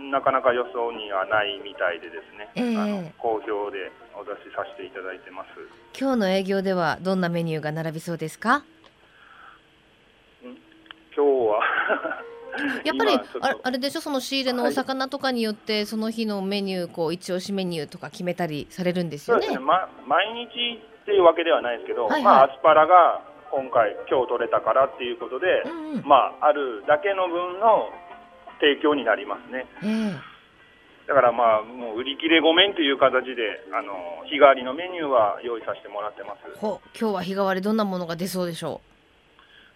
[0.00, 5.48] なかなか予想にはないみたいでですね、えー、あの好評でお出しさせていただいてます。
[5.98, 8.62] 今日の営業ではどんなメニューが並びそうですか？
[10.42, 10.54] 今
[11.16, 11.60] 日は
[12.84, 13.20] やっぱり
[13.62, 14.00] あれでしょ？
[14.00, 19.48] その仕入れのお魚とかによって、その日のメニューこう一押しメニューとか決めたりされるんですよね？
[19.48, 27.90] ねま、毎日っていうわけではないですけど、はいはい、まあアスパラが今回今日取れたからっていうことで、うんうん、まああるだけの分の
[28.60, 29.66] 提供になりますね。
[29.82, 30.18] えー
[31.08, 36.60] だからまあもう売り切れごめんという形であの日替わりのメニューは用意させてもらってます。
[36.60, 38.82] ほ今日は日替わりどんなものが出そうでしょ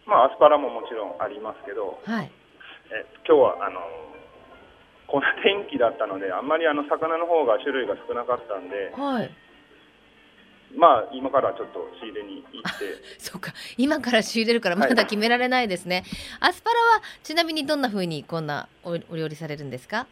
[0.06, 0.10] う？
[0.10, 2.30] まあアスパラももちろんありますけど、はい、
[2.92, 3.80] え今日はあの
[5.06, 9.30] こんな天気だったのであんまりあの魚の方が種類が少なかったんで、はい、
[10.76, 12.84] まあ今からちょっと仕入れに行って。
[13.18, 13.52] そうか。
[13.78, 16.04] 今から仕入れるからまだ決められないですね、
[16.40, 20.06] はい、アスパラはちなみにどんなふうにこんなお料理されるんですか？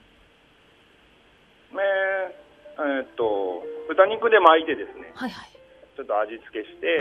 [1.73, 5.51] えー、えー、っと豚肉で巻いてですね、はいはい、
[5.97, 6.99] ちょっと味付けして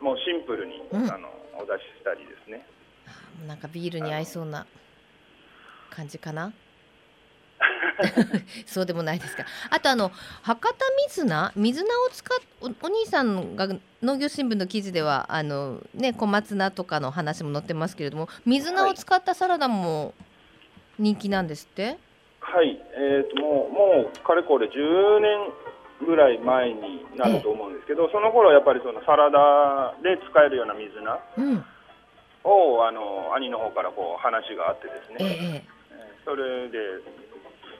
[0.00, 2.64] もうシンプルに、うん、あのお出ししたりですね。
[3.46, 4.66] なんかビールに合いそうな
[5.98, 6.52] 感じかな？
[8.66, 9.44] そうでもないですか。
[9.70, 10.74] あとあの博多
[11.08, 12.38] 水菜水菜を使っ
[12.80, 13.68] お兄さんが
[14.00, 20.14] 農業新聞の記事ではあの、ね、小松菜とかの話も載ってますけれども水菜を使ったサラダも
[20.98, 21.98] 人気なんですって、はい。
[22.40, 25.52] はい、えーと、もうもうかれこれ10年
[26.06, 31.18] ぐらい前になると思うんですけど、その頃やっぱりそのサラダで使えるような水菜
[32.44, 35.77] を、うん、あの兄の方からこう話があってですね、ええ、
[36.28, 36.76] それで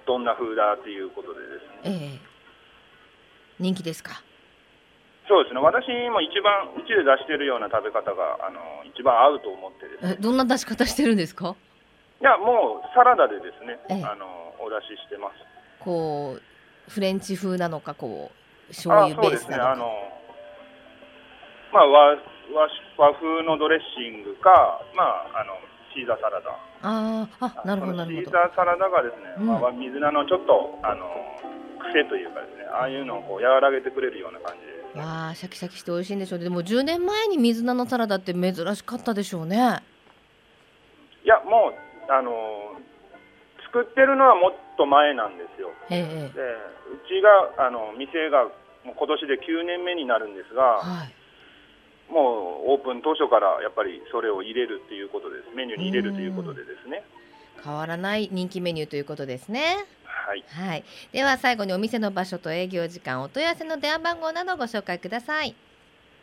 [0.07, 2.19] どんな風だっていうことでですね、ええ、
[3.61, 4.23] 人気ですか？
[5.29, 5.61] そうですね。
[5.61, 8.59] 私も一番うちで出してるような食べ方があの
[8.89, 10.17] 一番合うと思ってですね。
[10.19, 11.57] どんな出し方してるんですか？
[12.23, 15.35] いやもうサラダでですね、あのお出ししてます。
[15.85, 19.73] こうフレンチ風なのかこう醤油ベースなのか。
[19.73, 19.93] あ、ね、の
[21.75, 22.17] まあ和
[22.97, 25.05] 和和風のドレッシングかま
[25.37, 25.53] ああの
[25.99, 26.55] シーザーサラダ。
[26.83, 28.23] ああなるほどなるほど。
[28.23, 31.11] シーザーサラダがですね、うん、まあ、水菜のちょっとあの
[31.91, 32.71] 癖というかですね。
[32.71, 35.01] ああいうのをこう和らげてくれるような感じで。
[35.03, 39.83] わあシャキシャキして美味しいんでしょうでも10年前に水菜のサラダって珍しかったでしょうね。
[41.25, 42.79] いやもうあの
[43.67, 45.75] 作ってるのはもっと前なんですよ。
[45.91, 46.31] でう
[47.11, 47.21] ち
[47.59, 48.45] があの店が
[48.85, 51.18] もう今年で9年目になるんですが、はい、
[52.11, 55.55] もうオープン当初からやっぱりそれを入れるっていうことです。
[55.55, 57.05] メニューに入れるということでですね。
[57.63, 59.87] 変わらない人気メニューということですね。
[60.05, 65.57] はい、はい、では最後にお店の場所と営業時間お問い合わせの電話番号などご紹介ください。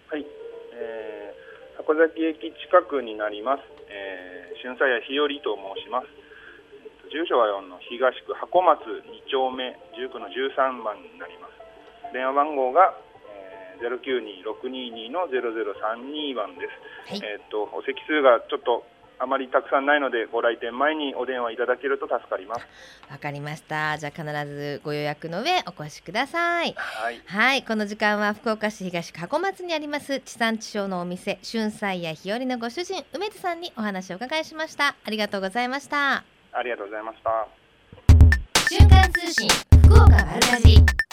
[0.10, 0.26] はい、
[0.74, 6.08] えー、箱崎駅近くになります、えー、春菜屋日和と申します。
[7.10, 12.14] 住所は4の東区箱松2丁目19の13番になります。
[12.14, 13.05] 電話番号が、えー、
[13.80, 16.68] 092622の0032番で
[17.10, 18.84] す、はい、えっ、とお席数がちょっと
[19.20, 22.66] あまりたくさんないのでご来店前にお電話いただけると助かります。
[23.10, 23.98] わかりました。
[23.98, 26.74] じゃあ必ずご予約の上お越しください。
[26.76, 34.96] はい、はい、この時間は福岡市東区箱松にあります地産地消のお店春菜や日和のご主人梅津さんにお話をお伺いしました。
[35.04, 36.24] ありがとうございました。
[36.52, 37.48] ありがとうございました。
[38.70, 39.50] 瞬間通信
[39.84, 41.05] 福岡丸かじ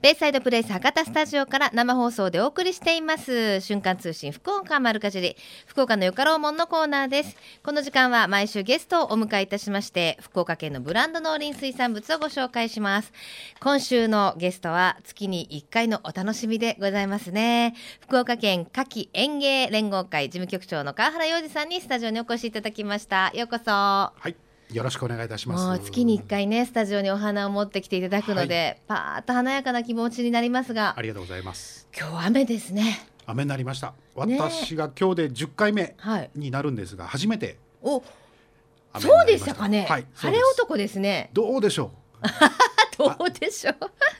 [0.00, 3.60] ベイサイドプレイス博多スタジオから生放送でお送りしています。
[3.60, 5.36] 瞬間通信福岡丸かじり
[5.66, 7.36] 福岡のよかろうもんのコーナーです。
[7.64, 13.12] この時間は毎週ゲストをお迎えいたしまして福岡県のブランド農林水産物をご紹介します。
[13.58, 17.74] 今週のゲストは月に1回のお楽しみでございますね。
[18.00, 23.32] 福岡県夏季園芸連合会事務局長の川原洋二さんにスタジオにお越しいただきました。
[23.34, 23.72] ようこそ。
[23.72, 24.47] はい。
[24.72, 25.82] よろしくお願いいたします。
[25.82, 31.88] 月に1回ねスタジオにお花を持ってきていただくので、はい、パーッと華やかな気持ちになりますが、ありがとうございます。
[31.98, 33.08] 今日雨ですね。
[33.26, 33.94] 雨になりました。
[34.14, 35.94] 私が今日で10回目
[36.34, 37.58] になるんですが、初めて。
[37.82, 38.02] お、
[38.98, 39.86] そうでしたかね。
[39.88, 41.30] はい、晴れ男ですね。
[41.32, 42.28] どうでしょう？
[42.98, 43.72] そうでしょ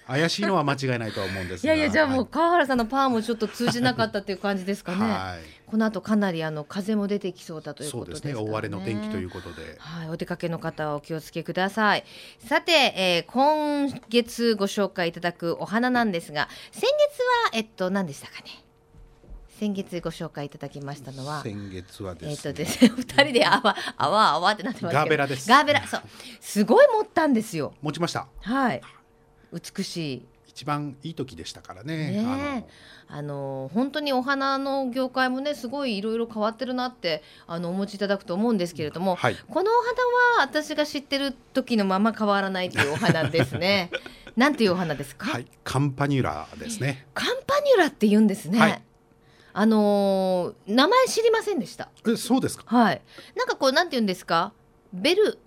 [0.06, 4.98] 怪しいのは間違いないと思うんですいやいやじゃあもう川原さんのパワーもちょっと通じなかったっていう感じですかね。
[4.98, 8.34] はい、この後かなりあの風も出てきそうだということですね。
[8.34, 12.04] 大荒れの天気ということで、はい、お出かけの方はお気をつけください。
[12.38, 18.64] さて、えー、今月ご紹介いただくお花なんですが、先月はえっと何でしたかね。
[19.58, 25.48] 先月ご紹介いただきましたのは先月はですね、えー、とですね 二人であわあわあわってなってますガーベラです。
[25.48, 26.02] ガーベラそう。
[26.40, 27.74] すごい持ったんですよ。
[27.82, 28.26] 持ちました。
[28.40, 28.80] はい。
[29.52, 32.10] 美しい一番いい時でしたからね。
[32.10, 32.66] ね
[33.06, 39.92] あの本当にお花の業界もねすごいいろいろ変わってるなってあのお持ちいただくと思うんですけれども、はい、このお花
[40.40, 43.92] は私が知ってる時のまま変わらないというお花ですね。
[44.36, 45.30] なんていうお花ですか？
[45.30, 47.06] はい、カンパニュラですね。
[47.14, 48.58] カンパニュラって言うんですね。
[48.58, 48.82] はい
[49.52, 51.88] あのー、名前知りませんでした。
[52.06, 52.64] え、そうですか？
[52.66, 53.02] はい。
[53.36, 54.52] なんかこうなんて言うんですか？
[54.92, 55.38] ベル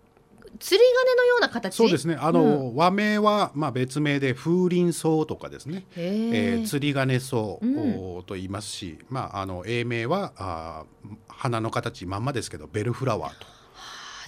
[0.62, 1.76] 釣り鐘のような形？
[1.76, 2.15] そうですね。
[2.17, 10.84] あの、うん、和名はまあ別名で風鈴草とかですね、えー、釣り鐘草と言いますし、うん、まああの英名はあ
[11.28, 13.47] 花の形まんまですけどベルフラワーと。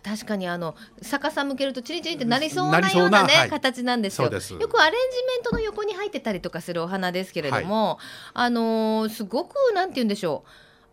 [0.04, 4.26] 確かにあの逆さ向けるとチリチリってなりそうなようなね、はい、形なんですよ。
[4.26, 7.98] よくアレンジメントの横に入ってたりとかするお花ですけれども、はい、
[8.34, 10.50] あのー、すごくなんて言うんでしょう。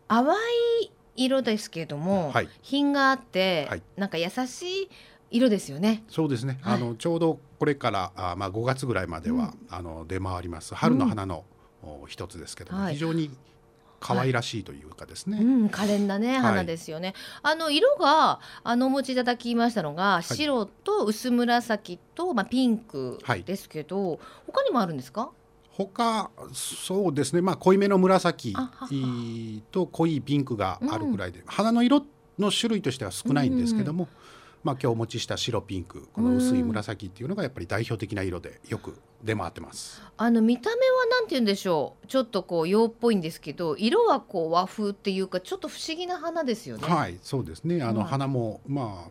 [0.07, 0.37] 淡
[0.83, 4.91] い色ですけれども、はい、品があって、はい、なんか優しい
[5.31, 6.03] 色ですよね。
[6.09, 6.59] そうですね。
[6.63, 11.45] はい、あのちょうどこれからあまあ5月ぐらいまでは、うん、あの出回ります春の花の、
[11.85, 13.31] うん、一つですけども、はい、非常に
[14.01, 15.37] 可愛らしいというかですね。
[15.37, 17.15] はい、うん、可憐なね花ですよね。
[17.43, 25.31] あの色があのお持ちいただきましたのが白と薄紫と、まあピンクですけど、他にもあるんですか？
[25.71, 27.41] 他そうですね。
[27.41, 28.55] まあ濃いめの紫
[29.71, 32.05] と濃いピンクがあるぐらいで、うん、花の色
[32.39, 34.05] の種類としては少ないんですけども。
[34.05, 40.03] うんまあ、今日お持ちした白ピンクこの薄い紫っていうのがやっぱり代表的な色でよく出回ってます。
[40.17, 46.87] あの見た目はなんて言うんでしょうちょっとこう洋っぽいんですけど色はこう和風っていうかちょっと不思議な花ですよね。
[46.87, 49.11] はいそうですねあの花も、まあ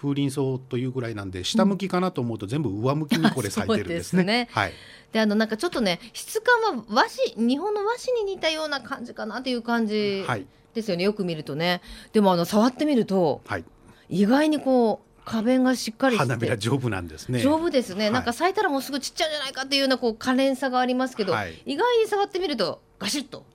[0.00, 4.24] 風鈴草というぐらいなんで下向きかなと思うと全部上向きにこれ咲いてるんですね。
[4.24, 4.72] ねはい。
[5.12, 10.24] であのなんかちょっとね質感は和紙日本の和紙に似たような感じかなっていう感じ
[10.72, 11.82] ですよね、よく見るとね。
[12.12, 13.64] でもあの触ってみると、はい、
[14.10, 17.38] 意外にこう花弁がしっかり花びら丈夫なんですね。
[17.40, 23.46] 丈夫ですね、はい、なんか咲いたらもうすぐちっちゃいんじゃないかっていうようなこう可憐さがありますけど、はい、意外に触ってみるとガシッと。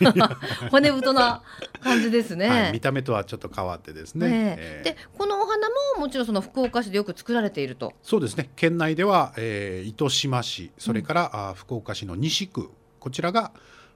[0.70, 1.42] 骨太な
[1.80, 4.78] 感じですね、はい、見た目とはちょっと変わってですね、ねえ。
[4.82, 7.94] ー、でこのお花ももちろんその福岡市でよく作られていると。
[8.02, 8.50] そうですね。
[8.56, 13.52] 県内では、えー、糸島市それから、うん、あ福岡市の西区こちらが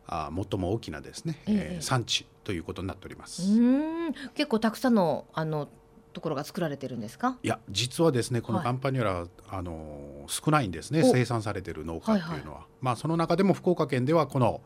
[0.07, 3.43] あ最も大きなですね、えー、産地ということになっております。
[3.43, 3.61] う
[4.09, 4.15] ん。
[4.35, 5.69] 結構たくさんのあの
[6.13, 7.39] ところが作られてるんですか？
[7.43, 14.61] いや実はですねこのカンパニュラ、はい、あの少ないんですね生産されてる農家っていうのは、はいはい、まあその中でも福岡県ではこの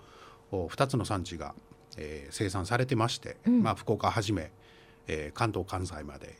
[0.53, 1.55] 2つの産地が、
[1.97, 4.53] えー、生産されてまして、うん、まあ福岡はじめ、
[5.07, 6.37] えー、関東関西まで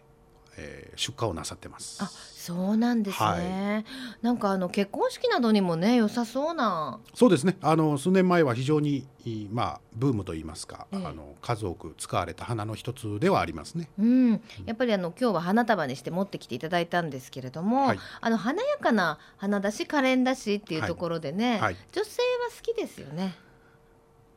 [0.57, 2.03] えー、出荷をなさってます。
[2.03, 3.27] あ、そうなんですね。
[3.27, 3.81] は
[4.23, 7.01] い、なんかあの結婚式などにもね良さそうな。
[7.15, 7.57] そうですね。
[7.61, 9.07] あの数年前は非常に
[9.51, 13.89] まあブームと言いますか、ええ、あの数多く使われた花の一つではありますね。
[13.99, 14.31] うん、
[14.67, 23.35] やっぱりあの今日は花束にして持ってきていただいたんですけれども、はい、あの華やかな花だし可憐だしっていうところでね、はい、女性は好きですよね。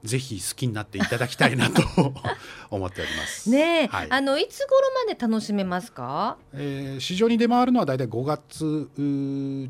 [0.07, 1.81] ぜひ好きになっていただきたいなと
[2.71, 3.49] 思っております。
[3.49, 4.71] ね、はい、あのいつ頃
[5.05, 6.37] まで楽しめますか？
[6.53, 8.89] えー、市場に出回るのはだいたい5月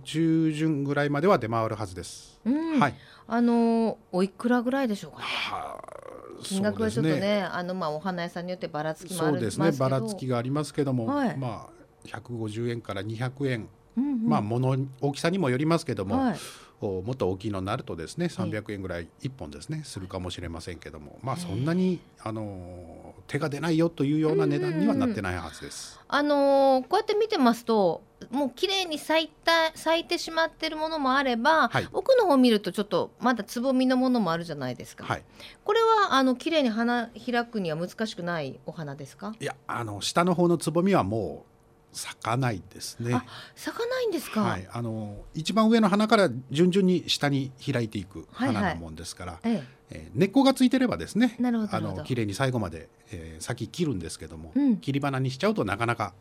[0.04, 2.40] 中旬ぐらいまでは出回るはずです。
[2.46, 2.96] うん、はい。
[3.28, 16.18] あのおいくらぐらいでしょうか、ね、はあ、金額はちょっとね、ねあのまあお花屋さんによってばらつきもあるそうですね、ばらつきがありますけども、はい、まあ150円から200円、うんうん、まあもの大きさにもよりますけども。
[16.18, 16.38] はい
[16.80, 26.00] もっと大きいのになるとですね300円ぐらい1本ですねするかもしれませんけどもまあそんなにあの手が出ないよというような値段にはなってないはずです。
[26.08, 35.04] あのー、こうやって見てますともう綺麗に咲いた咲いてしまってるものもあれば、はい、奥の方を見るとちょっとまだつぼみのものもあるじゃないですか。
[35.04, 35.24] はい、
[35.64, 39.36] これはあの綺麗に花開くには難しくないお花ですか？
[39.40, 41.57] いやあの下の方のつぼみはもう
[41.94, 43.22] 咲かないですね。
[43.56, 44.42] 咲かないんですか？
[44.42, 56.14] はい、あの一番上の花から順々に下に開いていく花なもんですから、はいはい、えー、根っこがついてればですね、なるほどあの綺麗に最後まで、えー、先切るんですけども、うん、切り花にしちゃうとなかなか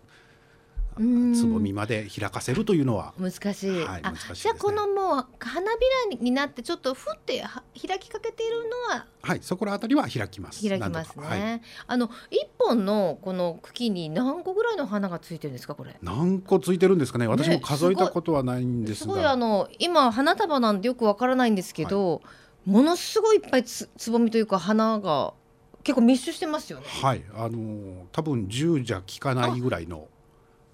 [1.35, 3.13] つぼみまで開かせるというのは。
[3.19, 3.85] 難しい。
[3.85, 5.83] はい、難しい、ね、じゃあこのもう花び
[6.13, 7.45] らになってちょっとふって
[7.87, 10.67] 開きかけているのははいそこら辺りは開きます。
[10.67, 15.97] 開きますね、はい、あの一本のこの茎に何個ぐらいの花がついてるんですかこれ？
[16.03, 17.27] 何個ついてるんですかね。
[17.27, 22.21] 私も数えたことはないんですが、ね、すごいあの今花束なんでよくわからないんですけど、は
[22.67, 25.35] い、ものすごいいっぱいつつぼみというか花が
[25.83, 26.87] 結構密集してますよね。
[26.89, 27.23] はい。
[27.35, 30.09] あの多分10じゃ効かないぐらいの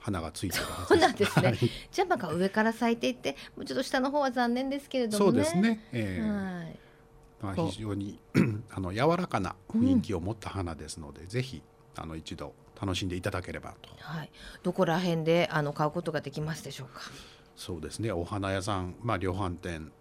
[0.03, 1.55] 花がついてる そうなんですね。
[1.91, 5.89] じゃあまあ上から咲いていってもうちょっと下の方は残念ですけれども、ね、そうですね。
[5.93, 6.79] えー、はい。
[7.41, 8.21] まあ非常に
[8.71, 11.63] あの柔らかな雰囲気を持った花ですので、うん、ぜひ
[11.97, 13.91] あの一度楽しんでいただければと。
[14.01, 14.31] はい。
[14.65, 17.03] どこら辺であの買うことができますでしょうか？
[17.55, 18.11] そうですね。
[18.11, 19.93] お花屋さん、まあ量販店。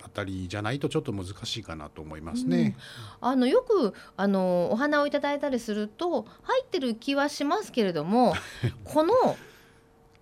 [0.00, 2.76] あたりじゃないとちょっと難しいかなと思いますね。
[3.20, 8.34] うん、あのよくあのお花をいただいたりすると入ってる気はしますけれども
[8.84, 9.12] この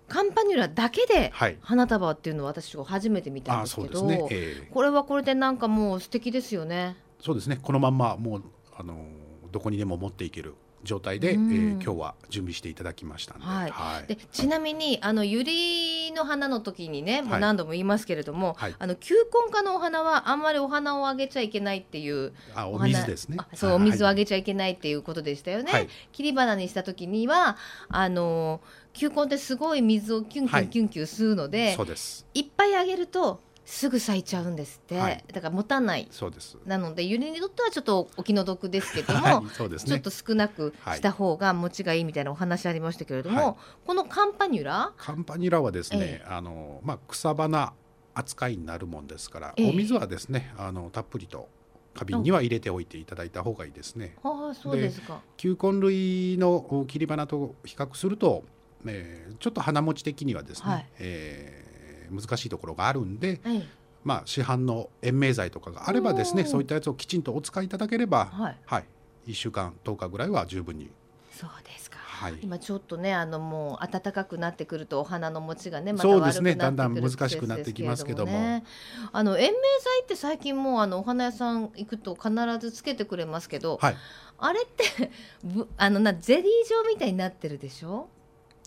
[0.07, 1.31] カンパニュラだけで
[1.61, 4.27] 花束っていうのは私初めて見たんですけど、ね。
[4.31, 6.95] えー、これはこれでなんかもう素敵ですよね。
[7.19, 7.59] そうですね。
[7.61, 8.43] このまんまもう
[8.77, 9.05] あの
[9.51, 23.37] どこにでも持っていける状態で、うん、えー、今日は準備していただきましたはい、はい、でちなみにあのユリの花の時にねもう何度も言いますけれども、はい、あの球根科のお花はあんまりお花をあげちゃいけないっていうあお水ですね。
[23.53, 27.57] そうお水をあげちゃいけないっていうことでしたよね、はい、切り花にした時には
[27.89, 28.61] あの
[28.93, 32.25] 球根ってすごい水をキュンキュンキュンキュン吸うので、そうです。
[32.33, 36.07] いっぱいあげるとすぐ咲いちゃうんですって、はい、だから持たない。
[36.09, 36.57] そうです。
[36.65, 43.55] なのでユリにとってはちょっとお気の毒ですけども、はいそうですね、ちょっと少なくした方が持ちがいいみたいなお話ありましたけれども、はい、
[43.85, 47.73] このカンパニュラカンパニュラはですね、ええ、あのまあ、草花
[48.13, 51.49] 扱いになるもんですから、え、お水はですねあのたっぷりと
[51.93, 54.15] 花瓶には入れておいていただいた方がいいですね。
[54.23, 55.19] あそうですか。
[55.35, 58.45] 球根類の切り花と比較すると、
[58.85, 61.66] えー、ちょっと花持ち的にはですね、はい、えー
[62.11, 63.67] 難しいところがあるんで、はい、
[64.03, 68.85] まあ、市販の延命剤とかがあればですねそういったやつをきちんとお使いいただければ、はい、はい、
[69.27, 70.89] 1週間10日ぐらいは十分に。
[71.31, 76.55] そうですか、はい、今ちょっとねあのもう暖かくなってくるとお花の持ちがねまたそうですね。
[76.55, 78.63] だんだん難しくなってきますけども。
[79.11, 83.95] あの延命剤って最近もうあのお花屋さん行くと必ずつけてくれますけど、はい、
[84.39, 85.11] あれって
[85.77, 88.07] あのなゼリー状みたいになってるでしょ？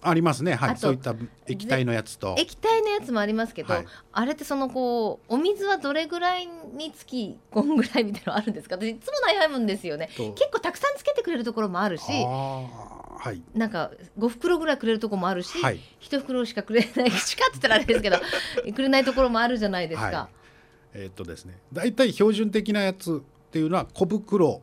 [0.03, 1.15] ありますね、はい、そういった
[1.47, 2.35] 液体のやつと。
[2.39, 8.77] 液体のやつもありますけど、はい、あれってそのこうお水はどれぐらいにつきこんぐらいみたいなのあるんですか？
[8.77, 10.11] 私いつも悩むんですよね。
[10.17, 12.05] 結構たくさんつけてくれるところもあるし
[13.21, 18.17] はい、なんか5袋ぐらいくれるところもあるし、はい、1袋しかくれないしかって言ったらあれですけど
[18.75, 20.07] くれないところもあるじゃないですか。
[20.07, 20.31] は
[20.95, 21.59] い、えー、っとですね。
[21.71, 24.63] 大体標準的なやつっていうのは小袋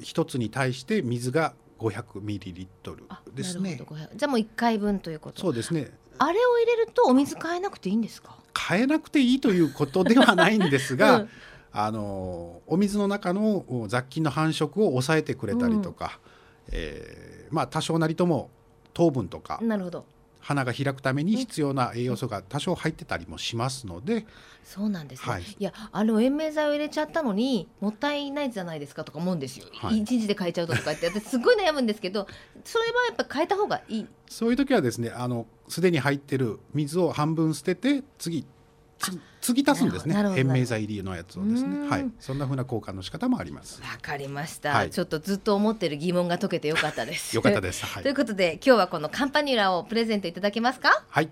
[0.00, 3.80] 一つに対して水が500ミリリットルですね。
[4.16, 5.40] じゃあもう1回分ということ。
[5.40, 5.90] そうですね。
[6.18, 8.36] あれを入れるとお水変えなくていいんですか？
[8.68, 11.28] 変えなくていいということではないんですが、 うん、
[11.72, 16.18] あのお水の中の雑菌の繁殖を抑えてくれたりとか、
[16.68, 18.50] うん、えー、まあ多少なりとも
[18.94, 19.58] 糖分とか。
[19.62, 20.04] なるほど。
[20.46, 24.26] 花が開くために必要な栄養素が多少入ってたりもしますので、
[24.62, 31.08] そうなんですね、はい、いやあの延命剤を入れちゃったのにもったいないじゃないですかとか思うんですよ、はい、1日で変えちゃうととかって。
[31.08, 32.28] 私すごい悩むんですけど
[32.64, 34.06] それはやっぱ変えた方がいい。
[34.28, 38.46] そういう時はですねあのすでに入ってる水を半分捨てて次
[39.40, 40.16] 継ぎ足すんですね。
[40.36, 41.88] 延命剤入りのやつをですね。
[41.88, 42.10] はい。
[42.18, 43.80] そんな風な交換の仕方もあります。
[43.80, 47.36] わかりました、はい、ちょっとずっと思ってる疑問が解けてよかったです。
[47.36, 51.04] よかったです、 はい、ということで今日はこのカンパニュラをプレゼントいただけますか？
[51.08, 51.30] はい。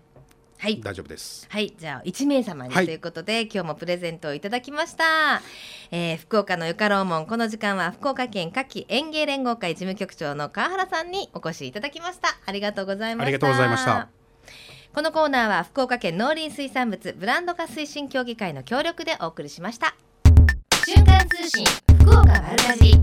[0.57, 1.47] はい、大丈夫です。
[1.51, 5.43] はい、じゃあ一名様にということで、はい、今日もプレゼントをいただきました。
[5.91, 12.39] えー、福岡のよかろうもんこの時間は福岡県夏季園芸連合会事務局長の川原さんにお越しいただきました。
[12.47, 13.27] ありがとうございました。
[13.27, 14.24] ありがとうございました。
[14.95, 19.97] このコーナーは福岡県農林水産物ブランド化推進協議会の協力でお送りしました。
[20.87, 21.67] 瞬間通信
[21.99, 22.95] 福岡丸かじ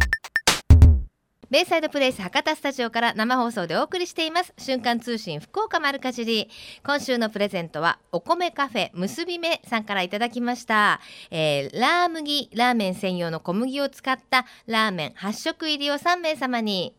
[1.49, 6.49] ベイサイドプレイス博多スタジオから生放送でお送りしています瞬間通信福岡丸かじり。
[6.81, 16.95] 今週のプレゼントはお米カフェ結び目さんからいただきました、えー、ラー麦ラーメン専用の小麦を使ったラーメン8食入りを3名様に。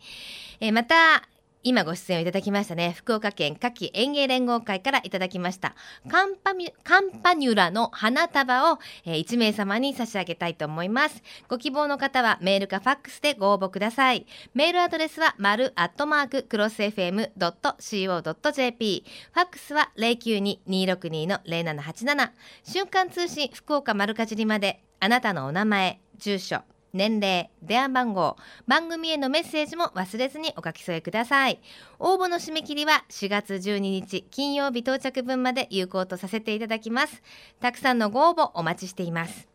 [0.60, 1.22] えー、また
[1.64, 2.92] 今ご出演をいただきましたね。
[2.96, 5.74] 福岡県夏季園芸連合会からいただきました。
[6.08, 11.22] カンパミカンパニュラの花束を、えー、1名様に差し上げたいと思います。
[11.48, 14.26] ご希望の方はメールかファックスでご応募ください。
[14.54, 22.30] メールアドレスは丸アットマーククロス FM.co.jp ファックスは092-262-0787
[22.64, 24.82] 瞬間通信福岡丸かじりまで。
[25.04, 26.62] あなたのお名前住所
[26.92, 28.36] 年齢電話番号
[28.66, 31.60] 番組へのメッセージも忘れずにお書き添えください。
[31.98, 37.22] 応募の締め切りは4月12日金曜日到着分まで有効とさせていただきます。
[37.60, 39.51] たくさんのご応募お待ちしています。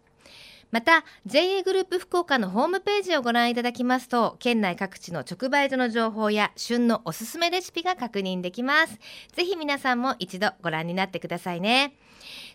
[0.72, 9.00] また JA グループ福岡のホームページをご覧いただきますと県内各地の直売所の情報や旬のおすすめレシピが確認できます。
[9.34, 11.94] ぜひ皆さんも一度ご覧になってくださいね。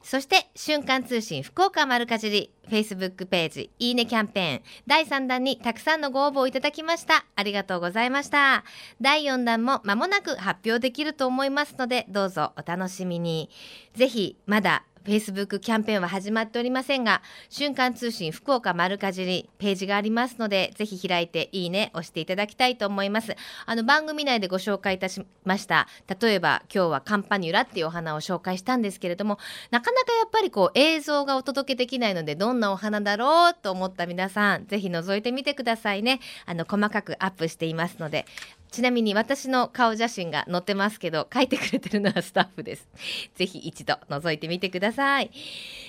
[0.02, 7.24] そして瞬間通信福岡丸かじり Facebook ページいいねキャンペーン第3弾にたくさんのご応募をいただきました。
[7.34, 8.64] ありがとうございました。
[9.00, 13.48] 第4弾も間もなく発表できると思いますのでどうぞお楽しみに。
[13.94, 23.34] ぜひまだ Facebook キャンペーンは始まっておりませんが瞬間通信福岡丸かじりページがありますのでぜひ開いていいね押していただきたいと思います。
[23.66, 25.88] あの番組内でご紹介いたしました
[26.20, 29.38] 例えば今日はカンパニュラっていうお花を紹介したんですけれども
[29.70, 36.20] なかなかやっぱりこう映像がお届けできないのでどんなお花だろうと思った皆さんぜひ覗いてみてくださいね。
[36.46, 38.26] あの細かくアップしていますので
[38.72, 42.88] ちなみに私の顔写真が載ってますけど書いてくれてるのはスタッフです。
[43.36, 45.30] ぜひ一度覗いてみてください。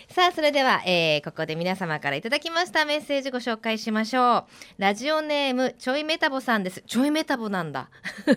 [0.10, 4.46] さあそれでは、えー、ここで皆様からいただきましたメッセージご紹介しましょう。
[4.78, 6.84] ラジオネームちょいメタボさんです。
[6.86, 7.90] ちょいメタボなんだ。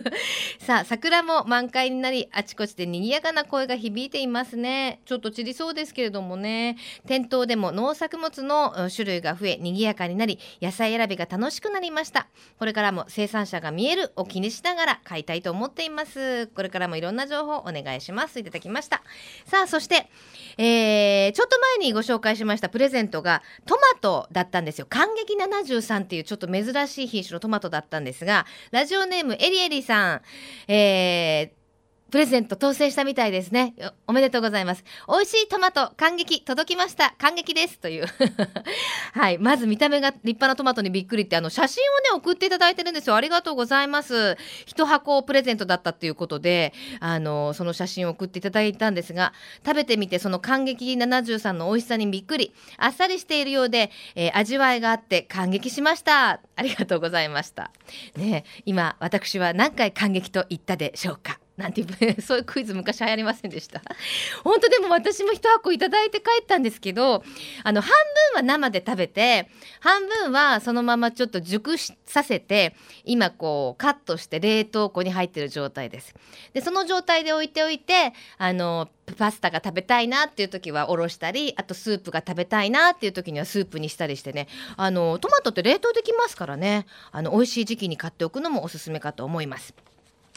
[0.59, 5.01] さあ桜も満開になりあちこちで賑やかな声が響いていますね。
[5.05, 6.77] ちょっと散りそうですけれどもね。
[7.05, 12.27] 店頭でも農作物の種類が増え賑やかになり野菜選びが楽しくなりました。
[12.59, 16.45] これからも生産者が見える沖気にしながら買いたいと思っています。
[16.47, 18.39] これからもいろんな情報お願いします。
[18.39, 19.01] いただきました。
[19.47, 20.11] さあそして、
[20.59, 24.85] えー、ちょっと前にご紹介しましたプレゼントがトマトだったんですよ。
[24.87, 30.21] 感激73っていうちょっと珍しい品種のトマトだったんですがラジオネームエリエリさん、
[30.71, 31.56] えー、
[32.11, 33.73] プレゼント当選したみたいですね。
[34.07, 34.83] おめでとうございます。
[35.09, 37.13] 美味しいトマト、感激、届きました。
[37.17, 37.79] 感激です。
[37.79, 38.05] という。
[39.13, 39.37] はい。
[39.37, 43.15] まず見た目が立派なトマトにびっくりって、あの、写真をね、送っていただいてるんですよ。
[43.15, 44.37] ありがとうございます。
[44.65, 49.33] 一箱プレゼントだったっていうことで、あの、その写真を送っていただいたんですが、
[49.65, 52.53] 食べてみて、その感激73の美味しさにびっくり。
[52.77, 56.39] あっさりしているようで、えー、味わいがあって感激しました。
[56.55, 57.71] ありがとうございました。
[58.15, 61.39] ね今、私は何回感激と言ったでしょうか。
[61.57, 63.81] なんていう そういうクイズ昔流行りませんでした？
[64.43, 67.23] 本当でも私も一箱いただいて帰ったんですけど
[67.63, 67.89] あの半
[68.33, 69.49] 分は生で食べて
[69.79, 76.13] 半分はそのままちょっと熟させて今こうカットして冷凍庫に入ってる状態です。
[76.53, 84.47] でその状態で置いておいてあのパスタが食べたいなっていう時はおろしたりあとスープが食べたいなっていう時にはスープにしたりしてね。
[84.75, 86.85] あのトマトって冷凍できますからね。
[87.11, 89.73] あの美味しい時期に買っておくのもおすすめかと思います。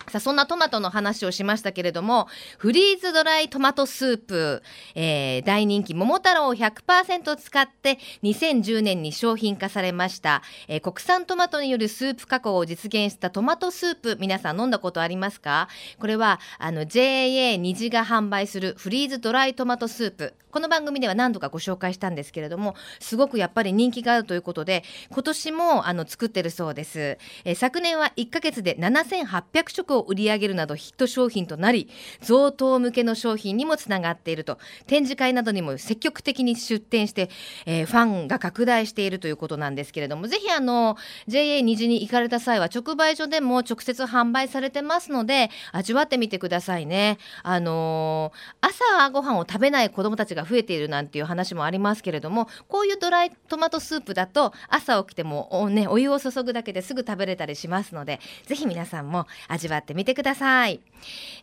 [0.09, 2.27] さあそんなトマトの話をしましたけれども
[2.59, 4.63] フリーズドライトマトスープ、
[4.95, 15.69] えー、大人気桃太郎を100%使って2010年に商品化されました、えー、国産トマトによるスープ加工を実現したトマトスープ皆さん飲んだことありますか？
[15.99, 20.35] これはあの JA 虹が販売するフリーズドライトマトスープ。
[20.51, 31.89] この番組では何度かご紹介したんですけれどもすごくやっぱり人気があるということで今年もあの作ってるそうです、えー、昨年は1ヶ月で7800食を売り上げるなどヒット商品となり
[32.21, 37.31] 贈答向けの商品にもつながっていると展示会などにも積極的に出展して、
[37.67, 40.97] えー、ファンが拡大しているということなんですけれどもぜひあの
[41.29, 47.19] JA 虹に行かれた際は直売所でも直接販売されてますので味わってみてくださいね。
[47.43, 60.81] あのー、朝ごはんを食べない子どもたちが増えているなんていう話もありますけれどもこういうドライトマトスープだと朝起きてもお,、ね、お湯を注ぐだけですぐ食べれたりしますのでぜひ皆さんも味わってみてください、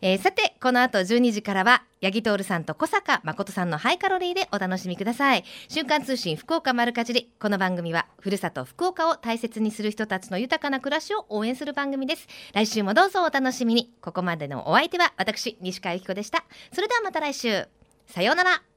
[0.02, 5.44] えー、さてこの後12時からは八木徹さんと小坂誠さんのハイカロリーでお楽しみください。
[5.68, 12.28] 瞬間通信福岡丸かじりこの番組はふるさと福岡を大切にする人たちの豊かな暮らしを応援する番組です。
[12.54, 13.92] 来週もどうぞお楽しみに。
[14.02, 16.44] ここまでのお相手は私西川由紀子でした。
[16.72, 17.68] それではまた来週。
[18.06, 18.77] さようなら。